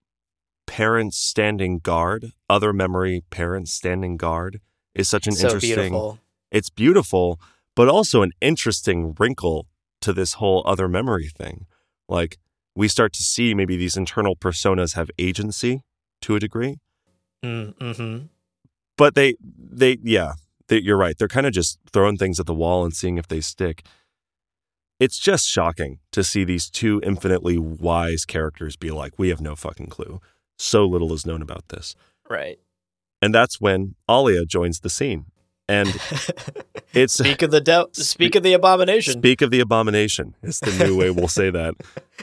[0.67, 4.61] parents standing guard, other memory parents standing guard,
[4.95, 5.75] is such an so interesting.
[5.93, 6.19] beautiful.
[6.51, 7.39] It's beautiful,
[7.75, 9.67] but also an interesting wrinkle
[10.01, 11.67] to this whole other memory thing.
[12.09, 12.39] Like
[12.77, 15.81] we start to see maybe these internal personas have agency
[16.23, 16.77] to a degree,
[17.45, 18.27] Mm-hmm.
[18.97, 20.33] but they they yeah,
[20.69, 21.17] they, you're right.
[21.19, 23.85] They're kind of just throwing things at the wall and seeing if they stick.
[24.99, 29.55] It's just shocking to see these two infinitely wise characters be like, we have no
[29.55, 30.21] fucking clue.
[30.59, 31.95] So little is known about this.
[32.31, 32.59] Right.
[33.21, 35.27] And that's when Alia joins the scene.
[35.69, 35.89] And
[36.93, 39.15] it's Speak of the de- speak of the abomination.
[39.15, 40.35] Speak of the abomination.
[40.43, 41.75] It's the new way we'll say that.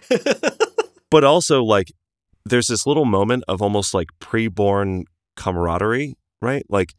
[1.10, 1.92] but also, like,
[2.46, 5.04] there's this little moment of almost like preborn
[5.36, 6.66] camaraderie, right?
[6.70, 6.94] Like,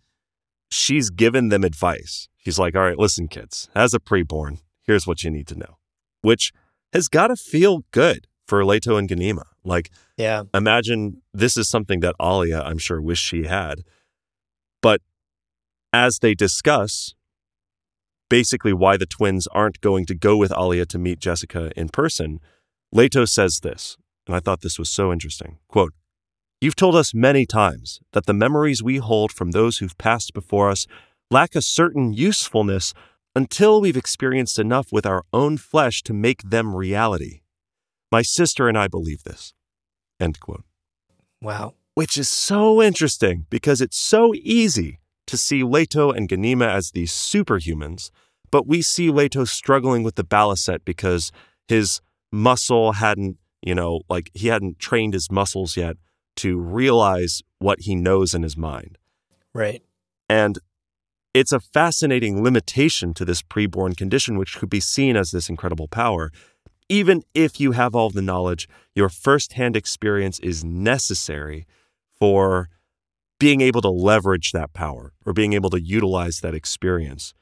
[0.71, 2.29] she's given them advice.
[2.39, 5.79] She's like, all right, listen, kids, as a preborn, here's what you need to know,
[6.21, 6.53] which
[6.93, 9.45] has got to feel good for Leto and Ganima.
[9.65, 10.45] Like, yeah.
[10.53, 13.85] imagine this is something that Alia, I'm sure, wished she had.
[15.95, 17.15] As they discuss
[18.29, 22.41] basically why the twins aren't going to go with Alia to meet Jessica in person,
[22.91, 25.59] Leto says this, and I thought this was so interesting.
[25.69, 25.93] Quote,
[26.61, 30.69] You've told us many times that the memories we hold from those who've passed before
[30.69, 30.89] us
[31.31, 32.93] lack a certain usefulness
[33.37, 37.43] until we've experienced enough with our own flesh to make them reality.
[38.11, 39.55] My sister and I believe this.
[40.19, 40.65] End quote.
[41.41, 41.75] Wow.
[41.95, 47.13] Which is so interesting because it's so easy to see Leto and Ganima as these
[47.13, 48.11] superhumans,
[48.51, 51.33] but we see Leto struggling with the baliset because
[51.67, 52.01] his
[52.31, 55.97] muscle hadn't, you know, like he hadn't trained his muscles yet
[56.37, 58.99] to realize what he knows in his mind.
[59.55, 59.83] Right.
[60.29, 60.59] And
[61.33, 65.89] it's a fascinating limitation to this preborn condition, which could be seen as this incredible
[65.89, 66.31] power.
[66.89, 71.67] Even if you have all the knowledge, your firsthand experience is necessary
[72.19, 72.69] for
[73.39, 77.35] being able to leverage that power or being able to utilize that experience.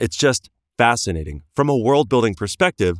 [0.00, 2.98] It's just fascinating from a world building perspective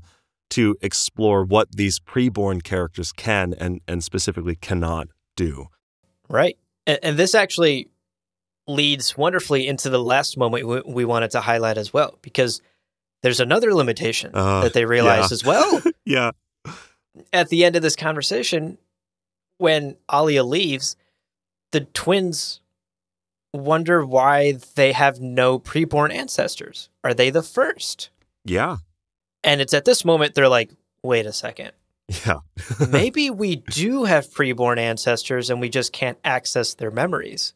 [0.51, 5.67] to explore what these preborn characters can and, and specifically cannot do.
[6.29, 6.59] Right.
[6.87, 7.89] And, and this actually
[8.67, 12.61] leads wonderfully into the last moment we, we wanted to highlight as well, because
[13.23, 15.35] there's another limitation Uh, that they realize yeah.
[15.35, 15.83] as well.
[16.05, 16.33] Yeah.
[17.33, 18.79] At the end of this conversation,
[19.59, 20.97] when Alia leaves,
[21.73, 22.61] the twins
[23.53, 26.89] wonder why they have no preborn ancestors.
[27.03, 28.11] Are they the first?
[28.45, 28.79] Yeah.
[29.43, 30.71] And it's at this moment they're like,
[31.03, 31.73] wait a second.
[32.27, 32.41] Yeah.
[32.89, 37.55] Maybe we do have preborn ancestors and we just can't access their memories.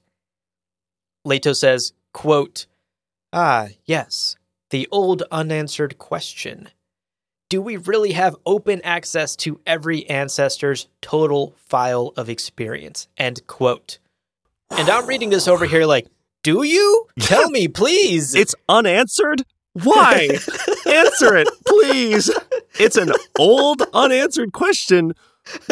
[1.25, 2.67] Leto says, quote,
[3.33, 4.37] Ah, yes,
[4.71, 6.69] the old unanswered question.
[7.51, 13.09] Do we really have open access to every ancestor's total file of experience?
[13.19, 13.99] End quote.
[14.71, 16.07] And I'm reading this over here like,
[16.43, 17.07] do you?
[17.21, 18.35] Tell me, please.
[18.35, 19.45] It's unanswered?
[19.73, 20.29] Why?
[20.87, 22.31] Answer it, please.
[22.79, 25.15] It's an old unanswered question.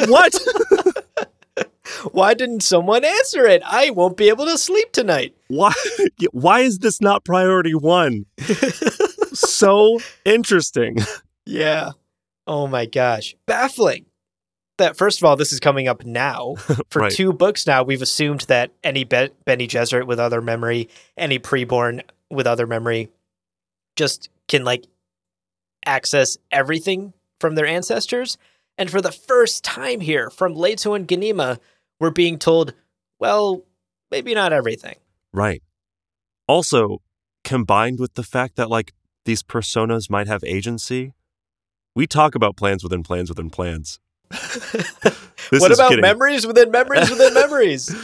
[0.07, 0.35] What?
[2.13, 3.63] Why didn't someone answer it?
[3.65, 5.37] I won't be able to sleep tonight.
[5.49, 5.73] Why
[6.31, 8.25] why is this not priority 1?
[9.33, 10.99] so interesting.
[11.45, 11.91] Yeah.
[12.47, 13.35] Oh my gosh.
[13.47, 14.07] Baffling.
[14.79, 16.55] That first of all, this is coming up now.
[16.91, 17.13] For Right.
[17.13, 22.03] two books now, we've assumed that any Be- Bene Gesserit with other memory, any preborn
[22.31, 23.11] with other memory,
[23.97, 24.85] just can like
[25.85, 28.39] access everything from their ancestors.
[28.79, 31.59] And for the first time here, from Leto and Ganima,
[32.01, 32.73] we're being told,
[33.19, 33.63] well,
[34.11, 34.97] maybe not everything.
[35.33, 35.63] Right.
[36.49, 37.03] Also,
[37.45, 38.93] combined with the fact that like
[39.25, 41.13] these personas might have agency,
[41.95, 44.01] we talk about plans within plans within plans.
[45.51, 46.03] What about kidding.
[46.03, 47.95] memories within memories within memories?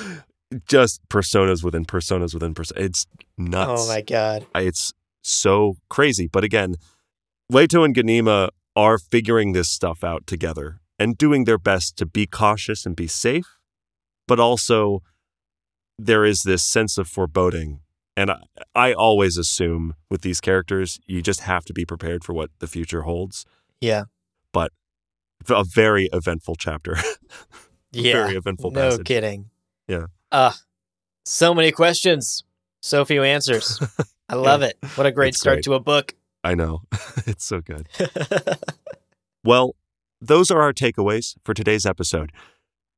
[0.67, 2.77] Just personas within personas within personas.
[2.77, 3.07] It's
[3.39, 3.83] nuts.
[3.85, 4.45] Oh my god.
[4.55, 4.93] It's
[5.23, 6.29] so crazy.
[6.31, 6.77] But again,
[7.49, 12.27] Leto and Ganima are figuring this stuff out together and doing their best to be
[12.27, 13.59] cautious and be safe.
[14.27, 15.03] But also,
[15.99, 17.81] there is this sense of foreboding.
[18.17, 18.41] And I,
[18.75, 22.67] I always assume with these characters, you just have to be prepared for what the
[22.67, 23.47] future holds.
[23.81, 24.05] Yeah.
[24.53, 24.73] But
[25.51, 26.97] a very eventful chapter.
[27.91, 28.13] Yeah.
[28.27, 29.07] Very eventful no passage.
[29.07, 29.51] kidding.
[29.87, 30.07] Yeah.
[30.31, 30.53] Uh
[31.25, 32.45] so many questions.
[32.83, 33.81] So few answers.
[34.29, 34.77] I love it.
[34.97, 35.65] What a great It's start great.
[35.65, 36.15] to a book.
[36.45, 36.83] I know.
[37.27, 37.89] it's so good.
[39.43, 39.75] Well,
[40.21, 42.31] those are our takeaways for today's episode.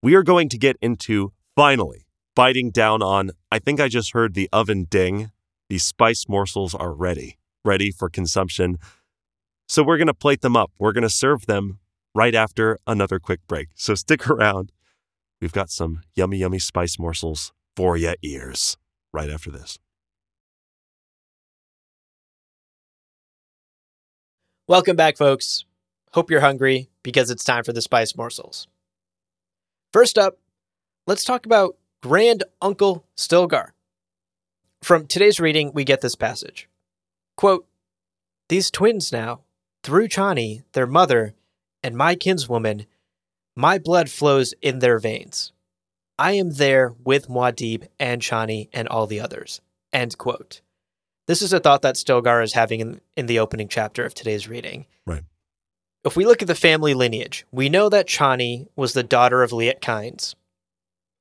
[0.03, 4.35] We are going to get into finally biting down on, I think I just heard
[4.35, 5.31] the oven ding.
[5.69, 8.79] These spice morsels are ready, ready for consumption.
[9.69, 10.73] So we're going to plate them up.
[10.79, 11.79] We're going to serve them
[12.15, 13.69] right after another quick break.
[13.75, 14.73] So stick around.
[15.41, 18.77] We've got some yummy, yummy spice morsels for your ears
[19.13, 19.79] right after this.
[24.69, 25.65] Welcome back, folks.
[26.13, 28.69] Hope you're hungry because it's time for the spice morsels.
[29.93, 30.39] First up,
[31.07, 33.71] let's talk about Grand Uncle Stilgar.
[34.83, 36.69] From today's reading, we get this passage.
[37.37, 37.67] Quote,
[38.49, 39.41] These twins now,
[39.83, 41.35] through Chani, their mother,
[41.83, 42.87] and my kinswoman,
[43.57, 45.53] my blood flows in their veins.
[46.19, 49.61] I am there with Muad'Dib and Chani and all the others.
[49.93, 50.61] End quote.
[51.27, 54.49] This is a thought that Stilgar is having in, in the opening chapter of today's
[54.49, 54.87] reading.
[55.07, 55.23] Right.
[56.05, 59.53] If we look at the family lineage, we know that Chani was the daughter of
[59.53, 60.35] Liet Kynes.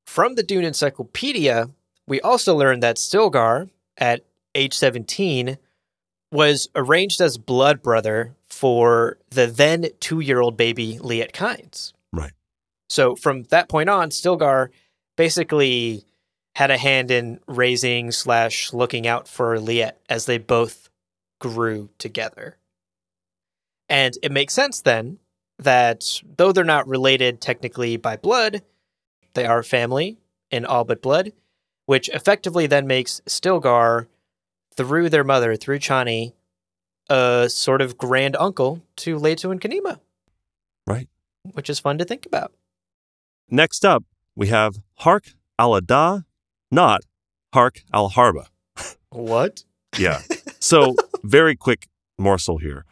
[0.06, 1.69] From the Dune Encyclopedia,
[2.07, 4.26] we also learn that Stilgar, at
[4.56, 5.57] age 17,
[6.31, 11.94] was arranged as blood brother for the then two year old baby Liet Kynes.
[12.11, 12.34] Right.
[12.90, 14.68] So from that point on, Stilgar
[15.15, 16.03] basically
[16.56, 20.90] had a hand in raising slash looking out for Liet as they both
[21.40, 22.57] grew together.
[23.88, 25.19] And it makes sense then
[25.57, 28.61] that though they're not related technically by blood,
[29.36, 30.18] they are family
[30.52, 31.31] in all but blood,
[31.86, 34.07] which effectively then makes Stilgar,
[34.76, 36.34] through their mother, through Chani,
[37.10, 39.99] a sort of grand uncle to Leto and Ganima.
[40.88, 41.07] Right.
[41.53, 42.53] Which is fun to think about.
[43.49, 44.03] Next up,
[44.36, 46.26] we have Hark al-Ada,
[46.72, 47.02] not
[47.53, 48.48] Hark al-Harba.
[49.10, 49.64] What?
[49.98, 50.22] Yeah.
[50.61, 51.88] So, very quick
[52.18, 52.84] morsel here.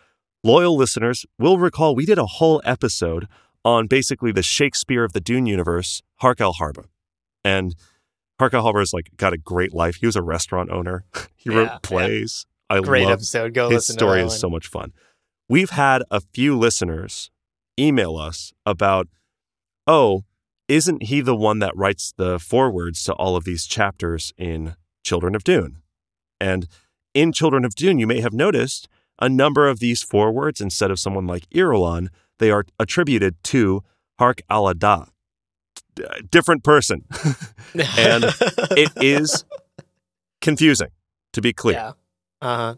[0.41, 3.27] Loyal listeners will recall we did a whole episode
[3.65, 6.85] on basically the Shakespeare of the Dune universe, Hark al-Harba.
[7.43, 7.75] And
[8.39, 9.97] Hark al-Harba has like got a great life.
[9.97, 11.03] He was a restaurant owner.
[11.35, 12.45] he Yeah, wrote plays.
[12.69, 13.53] I Great love episode.
[13.53, 14.37] Go his listen story is one.
[14.37, 14.93] so much fun.
[15.49, 17.31] We've had a few listeners
[17.79, 19.07] email us about,
[19.85, 20.23] oh,
[20.67, 25.35] isn't he the one that writes the forewords to all of these chapters in Children
[25.35, 25.77] of Dune?
[26.41, 26.67] And
[27.13, 28.89] in Children of Dune, you may have noticed
[29.19, 33.83] a number of these forewords, instead of someone like Irulan, they are attributed to
[34.19, 35.07] Hark al-Ada.
[35.97, 37.05] Uh, different person.
[37.97, 38.25] and
[38.71, 39.45] it is
[40.41, 40.89] confusing,
[41.33, 41.77] to be clear.
[41.77, 41.91] Yeah.
[42.41, 42.75] Uh huh.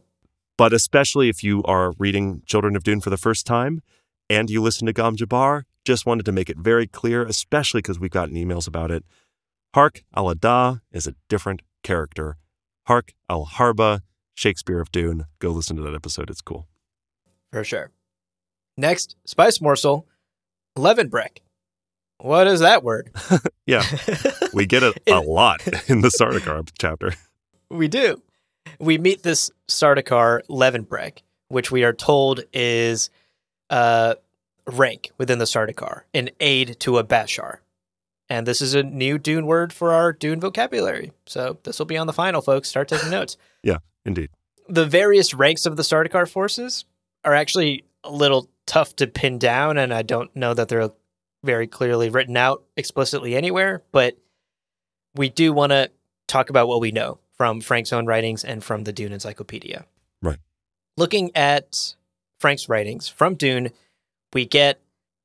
[0.58, 3.82] But especially if you are reading Children of Dune for the first time
[4.30, 8.00] and you listen to Gom Jabbar, just wanted to make it very clear, especially because
[8.00, 9.04] we've gotten emails about it.
[9.74, 12.38] Hark al Ada is a different character.
[12.88, 14.02] Hark al Harba,
[14.34, 15.26] Shakespeare of Dune.
[15.40, 16.30] Go listen to that episode.
[16.30, 16.68] It's cool.
[17.52, 17.92] For sure.
[18.78, 20.08] Next, spice morsel,
[20.78, 21.40] Levenbrech.
[22.20, 23.12] What is that word?
[23.70, 23.84] Yeah,
[24.56, 27.14] we get it a lot in the Sardaukar chapter.
[27.70, 28.20] We do.
[28.80, 33.10] We meet this Sardaukar Levenbrech, which we are told is
[33.70, 34.16] uh,
[34.68, 37.58] rank within the Sardaukar, an aid to a Bashar.
[38.30, 41.12] And this is a new Dune word for our Dune vocabulary.
[41.26, 42.70] So this will be on the final, folks.
[42.70, 43.38] Start taking notes.
[43.62, 44.30] Yeah, indeed.
[44.70, 46.86] The various ranks of the Sardaukar forces
[47.26, 50.92] are actually a little tough to pin down, and I don't know that they're
[51.44, 54.18] very clearly written out explicitly anywhere, but
[55.16, 55.92] we do want to
[56.28, 59.86] talk about what we know from Frank's own writings and from the Dune Encyclopedia.
[60.22, 60.40] Right.
[60.98, 61.96] Looking at
[62.40, 63.70] Frank's writings from Dune,
[64.34, 64.82] we get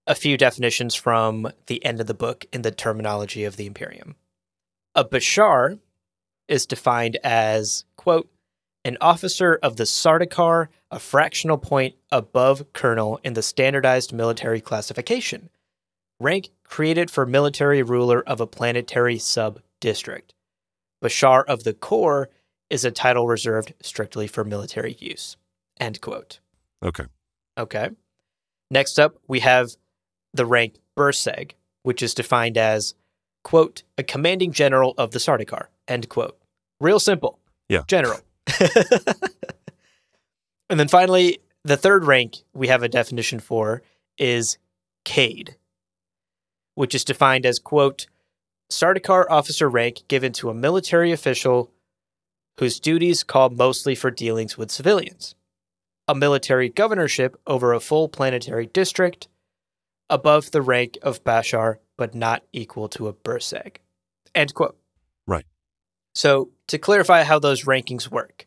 [0.06, 4.14] a few definitions from the end of the book in the terminology of the Imperium.
[4.94, 5.80] A Bashar
[6.46, 8.30] is defined as, quote,
[8.84, 15.48] an officer of the Sardaukar, a fractional point above colonel in the standardized military classification.
[16.20, 20.33] Rank created for military ruler of a planetary sub district.
[21.04, 22.30] Bashar of the Corps
[22.70, 25.36] is a title reserved strictly for military use.
[25.78, 26.40] End quote.
[26.82, 27.04] Okay.
[27.58, 27.90] Okay.
[28.70, 29.76] Next up, we have
[30.32, 31.52] the rank Burseg,
[31.82, 32.94] which is defined as,
[33.42, 36.38] quote, a commanding general of the Sardaukar, end quote.
[36.80, 37.38] Real simple.
[37.68, 37.82] Yeah.
[37.86, 38.20] General.
[40.70, 43.82] and then finally, the third rank we have a definition for
[44.16, 44.56] is
[45.04, 45.56] Caid,
[46.74, 48.06] which is defined as, quote,
[48.70, 51.70] Sardaukar officer rank given to a military official
[52.58, 55.34] whose duties call mostly for dealings with civilians
[56.06, 59.28] a military governorship over a full planetary district,
[60.10, 63.76] above the rank of Bashar, but not equal to a Burseg.
[64.34, 64.76] End quote.
[65.26, 65.46] Right.
[66.14, 68.46] So, to clarify how those rankings work,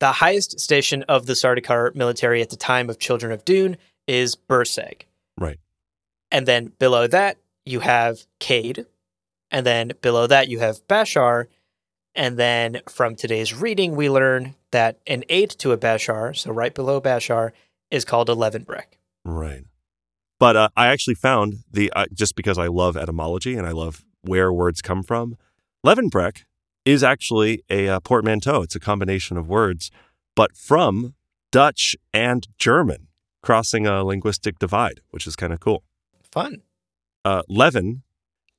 [0.00, 4.34] the highest station of the Sardaukar military at the time of Children of Dune is
[4.34, 5.02] Burseg.
[5.38, 5.58] Right.
[6.30, 8.86] And then below that, you have Caid.
[9.54, 11.46] And then below that, you have Bashar.
[12.12, 16.74] And then from today's reading, we learn that an aid to a Bashar, so right
[16.74, 17.52] below Bashar,
[17.88, 18.98] is called a Levenbrech.
[19.24, 19.62] Right.
[20.40, 24.04] But uh, I actually found the uh, just because I love etymology and I love
[24.22, 25.36] where words come from.
[25.86, 26.42] Levenbrech
[26.84, 28.62] is actually a uh, portmanteau.
[28.62, 29.92] It's a combination of words,
[30.34, 31.14] but from
[31.52, 33.06] Dutch and German.
[33.40, 35.84] crossing a linguistic divide, which is kind of cool.
[36.32, 36.62] Fun.
[37.24, 38.02] Uh, leven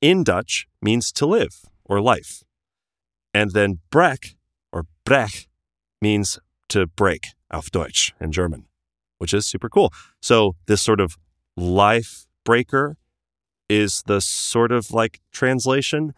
[0.00, 2.42] in Dutch means to live or life.
[3.32, 4.34] And then brek
[4.72, 5.46] or brech
[6.00, 8.66] means to break auf Deutsch in German,
[9.18, 9.92] which is super cool.
[10.20, 11.16] So this sort of
[11.56, 12.96] life breaker
[13.68, 16.14] is the sort of like translation.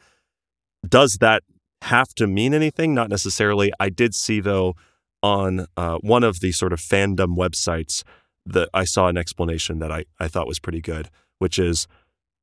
[0.86, 1.42] Does that
[1.82, 2.94] have to mean anything?
[2.94, 3.72] Not necessarily.
[3.78, 4.74] I did see though
[5.22, 8.04] on uh, one of the sort of fandom websites
[8.46, 11.86] that I saw an explanation that I, I thought was pretty good, which is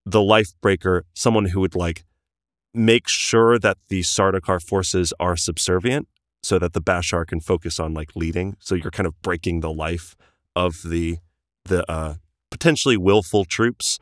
[0.06, 2.06] the life breaker, someone who would like
[2.74, 6.08] make sure that the Sardaukar forces are subservient
[6.44, 8.56] so that the Bashar can focus on like leading.
[8.60, 10.16] So you're kind of breaking the life
[10.56, 11.18] of the
[11.66, 12.16] the uh,
[12.52, 13.98] potentially willful troops,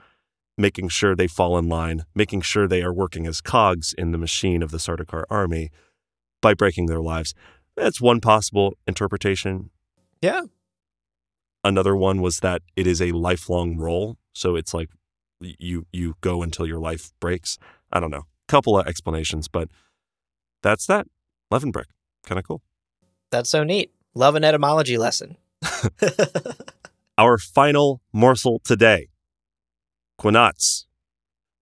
[0.58, 4.18] making sure they fall in line, making sure they are working as cogs in the
[4.18, 5.72] machine of the Sardaukar army
[6.42, 7.34] by breaking their lives.
[7.78, 9.70] That's one possible interpretation.
[10.22, 10.42] Yeah.
[11.64, 14.90] Another one was that it is a lifelong role, so it's like
[15.60, 17.57] you you go until your life breaks.
[17.91, 18.24] I don't know.
[18.48, 19.70] Couple of explanations, but
[20.61, 21.07] that's that.
[21.52, 21.86] Levenbrech.
[22.26, 22.61] Kind of cool.
[23.32, 23.91] That's so neat.
[24.14, 25.38] Love an etymology lesson.
[27.18, 29.10] Our final morsel today.
[30.20, 30.86] Quinats.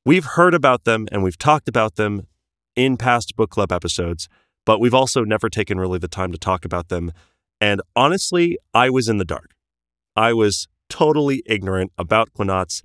[0.06, 2.28] We've heard about them and we've talked about them
[2.76, 4.28] in past book club episodes,
[4.66, 7.12] but we've also never taken really the time to talk about them.
[7.60, 9.52] And honestly, I was in the dark.
[10.16, 12.82] I was totally ignorant about Quinats.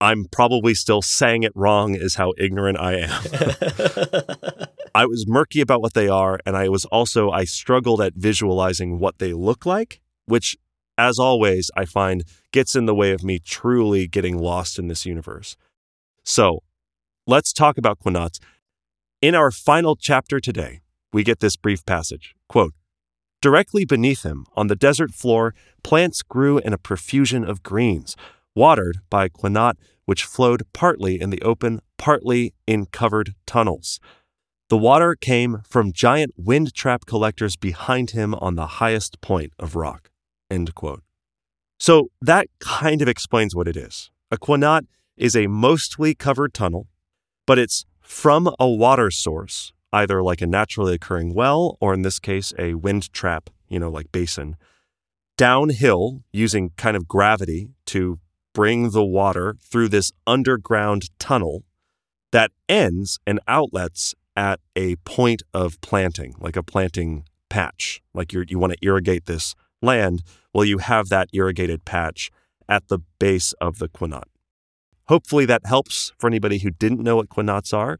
[0.00, 4.68] I'm probably still saying it wrong, is how ignorant I am.
[4.94, 8.98] I was murky about what they are, and I was also, I struggled at visualizing
[8.98, 10.56] what they look like, which,
[10.96, 15.04] as always, I find gets in the way of me truly getting lost in this
[15.04, 15.56] universe.
[16.24, 16.62] So
[17.26, 18.40] let's talk about Quinats.
[19.20, 20.80] In our final chapter today,
[21.12, 22.72] we get this brief passage quote,
[23.42, 28.16] Directly beneath him, on the desert floor, plants grew in a profusion of greens,
[28.54, 29.74] watered by Quinat,
[30.04, 34.00] which flowed partly in the open, partly in covered tunnels.
[34.68, 39.74] The water came from giant wind trap collectors behind him on the highest point of
[39.74, 40.10] rock.
[40.50, 41.02] End quote.
[41.78, 44.10] So that kind of explains what it is.
[44.30, 44.86] A quinat
[45.16, 46.88] is a mostly covered tunnel,
[47.46, 52.18] but it's from a water source, either like a naturally occurring well, or in this
[52.18, 54.56] case, a wind trap, you know, like basin,
[55.36, 58.18] downhill using kind of gravity to
[58.52, 61.64] bring the water through this underground tunnel
[62.32, 68.00] that ends and outlets at a point of planting, like a planting patch.
[68.14, 70.22] Like you you want to irrigate this land,
[70.52, 72.30] well, you have that irrigated patch
[72.68, 74.24] at the base of the quinat.
[75.08, 77.98] Hopefully that helps for anybody who didn't know what quinats are.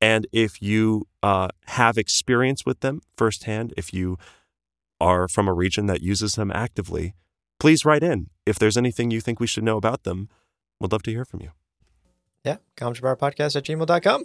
[0.00, 4.18] And if you uh, have experience with them firsthand, if you
[5.00, 7.14] are from a region that uses them actively,
[7.60, 8.28] please write in.
[8.48, 10.28] If there's anything you think we should know about them,
[10.80, 11.50] we'd love to hear from you.
[12.44, 12.56] Yeah.
[12.76, 14.24] Podcast at gmail.com.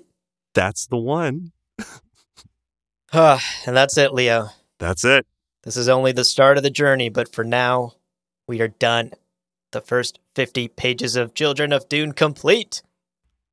[0.53, 1.51] That's the one.
[3.13, 4.49] and that's it, Leo.
[4.79, 5.25] That's it.
[5.63, 7.93] This is only the start of the journey, but for now,
[8.47, 9.11] we are done.
[9.71, 12.81] The first 50 pages of Children of Dune complete.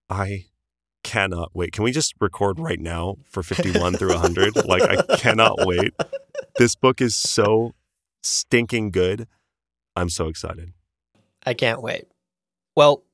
[0.09, 0.47] I
[1.03, 1.73] cannot wait.
[1.73, 4.67] Can we just record right now for 51 through 100?
[4.67, 5.93] Like, I cannot wait.
[6.57, 7.75] This book is so
[8.23, 9.29] stinking good.
[10.01, 10.72] I'm so excited.
[11.44, 12.09] I can't wait.
[12.74, 13.05] Well,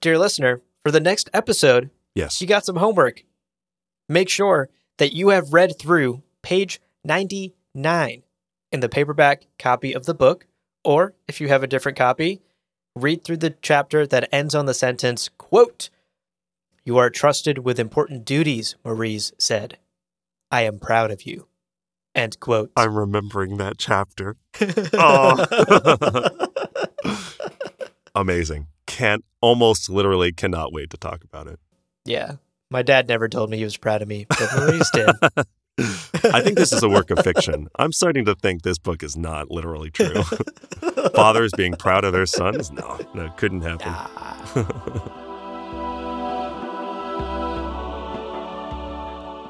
[0.00, 3.24] dear listener, for the next episode, yes, you got some homework.
[4.08, 8.22] Make sure that you have read through page 99
[8.70, 10.46] in the paperback copy of the book,
[10.84, 12.42] or if you have a different copy,
[12.94, 15.90] read through the chapter that ends on the sentence, quote,
[16.84, 19.78] You are trusted with important duties, Maurice said.
[20.52, 21.48] I am proud of you.
[22.14, 22.72] End quote.
[22.76, 24.36] I'm remembering that chapter.
[24.94, 25.46] oh.
[28.14, 28.66] Amazing.
[28.86, 31.60] Can't almost literally cannot wait to talk about it.
[32.04, 32.36] Yeah.
[32.70, 35.10] My dad never told me he was proud of me, but Maurice did.
[36.32, 37.68] I think this is a work of fiction.
[37.76, 40.22] I'm starting to think this book is not literally true.
[41.14, 42.70] Fathers being proud of their sons?
[42.70, 45.26] No, no, couldn't happen.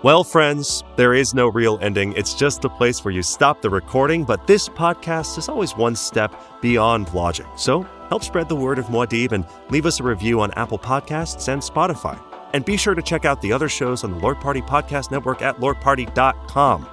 [0.03, 2.15] Well, friends, there is no real ending.
[2.15, 5.95] It's just the place where you stop the recording, but this podcast is always one
[5.95, 7.47] step beyond logic.
[7.57, 11.49] So help spread the word of Muad'Dib and leave us a review on Apple Podcasts
[11.49, 12.19] and Spotify.
[12.55, 15.43] And be sure to check out the other shows on the Lord Party Podcast Network
[15.43, 16.89] at lordparty.com.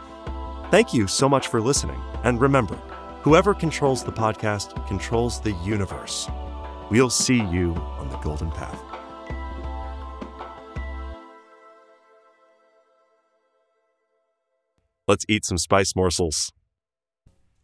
[0.69, 1.99] Thank you so much for listening.
[2.23, 2.75] And remember,
[3.21, 6.29] whoever controls the podcast controls the universe.
[6.91, 8.86] We'll see you on the golden path.
[15.07, 16.51] Let's eat some spice morsels.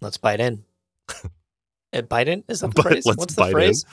[0.02, 0.64] Let's bite in.
[1.96, 3.06] Uh, Biden is that the phrase?
[3.06, 3.54] let's What's the bite in.
[3.54, 3.86] phrase?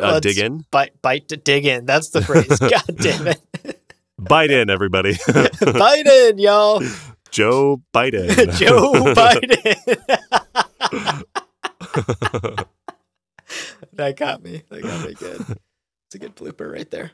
[0.00, 0.64] Uh, dig in.
[0.70, 1.84] Bite, bite to dig in.
[1.84, 2.46] That's the phrase.
[2.58, 3.94] God damn it.
[4.18, 5.18] Bite in, everybody.
[5.28, 6.82] bite in, y'all.
[7.30, 8.56] Joe Biden.
[8.58, 9.84] Joe Biden.
[13.92, 14.62] that got me.
[14.70, 15.40] That got me good.
[16.06, 17.10] It's a good blooper right there.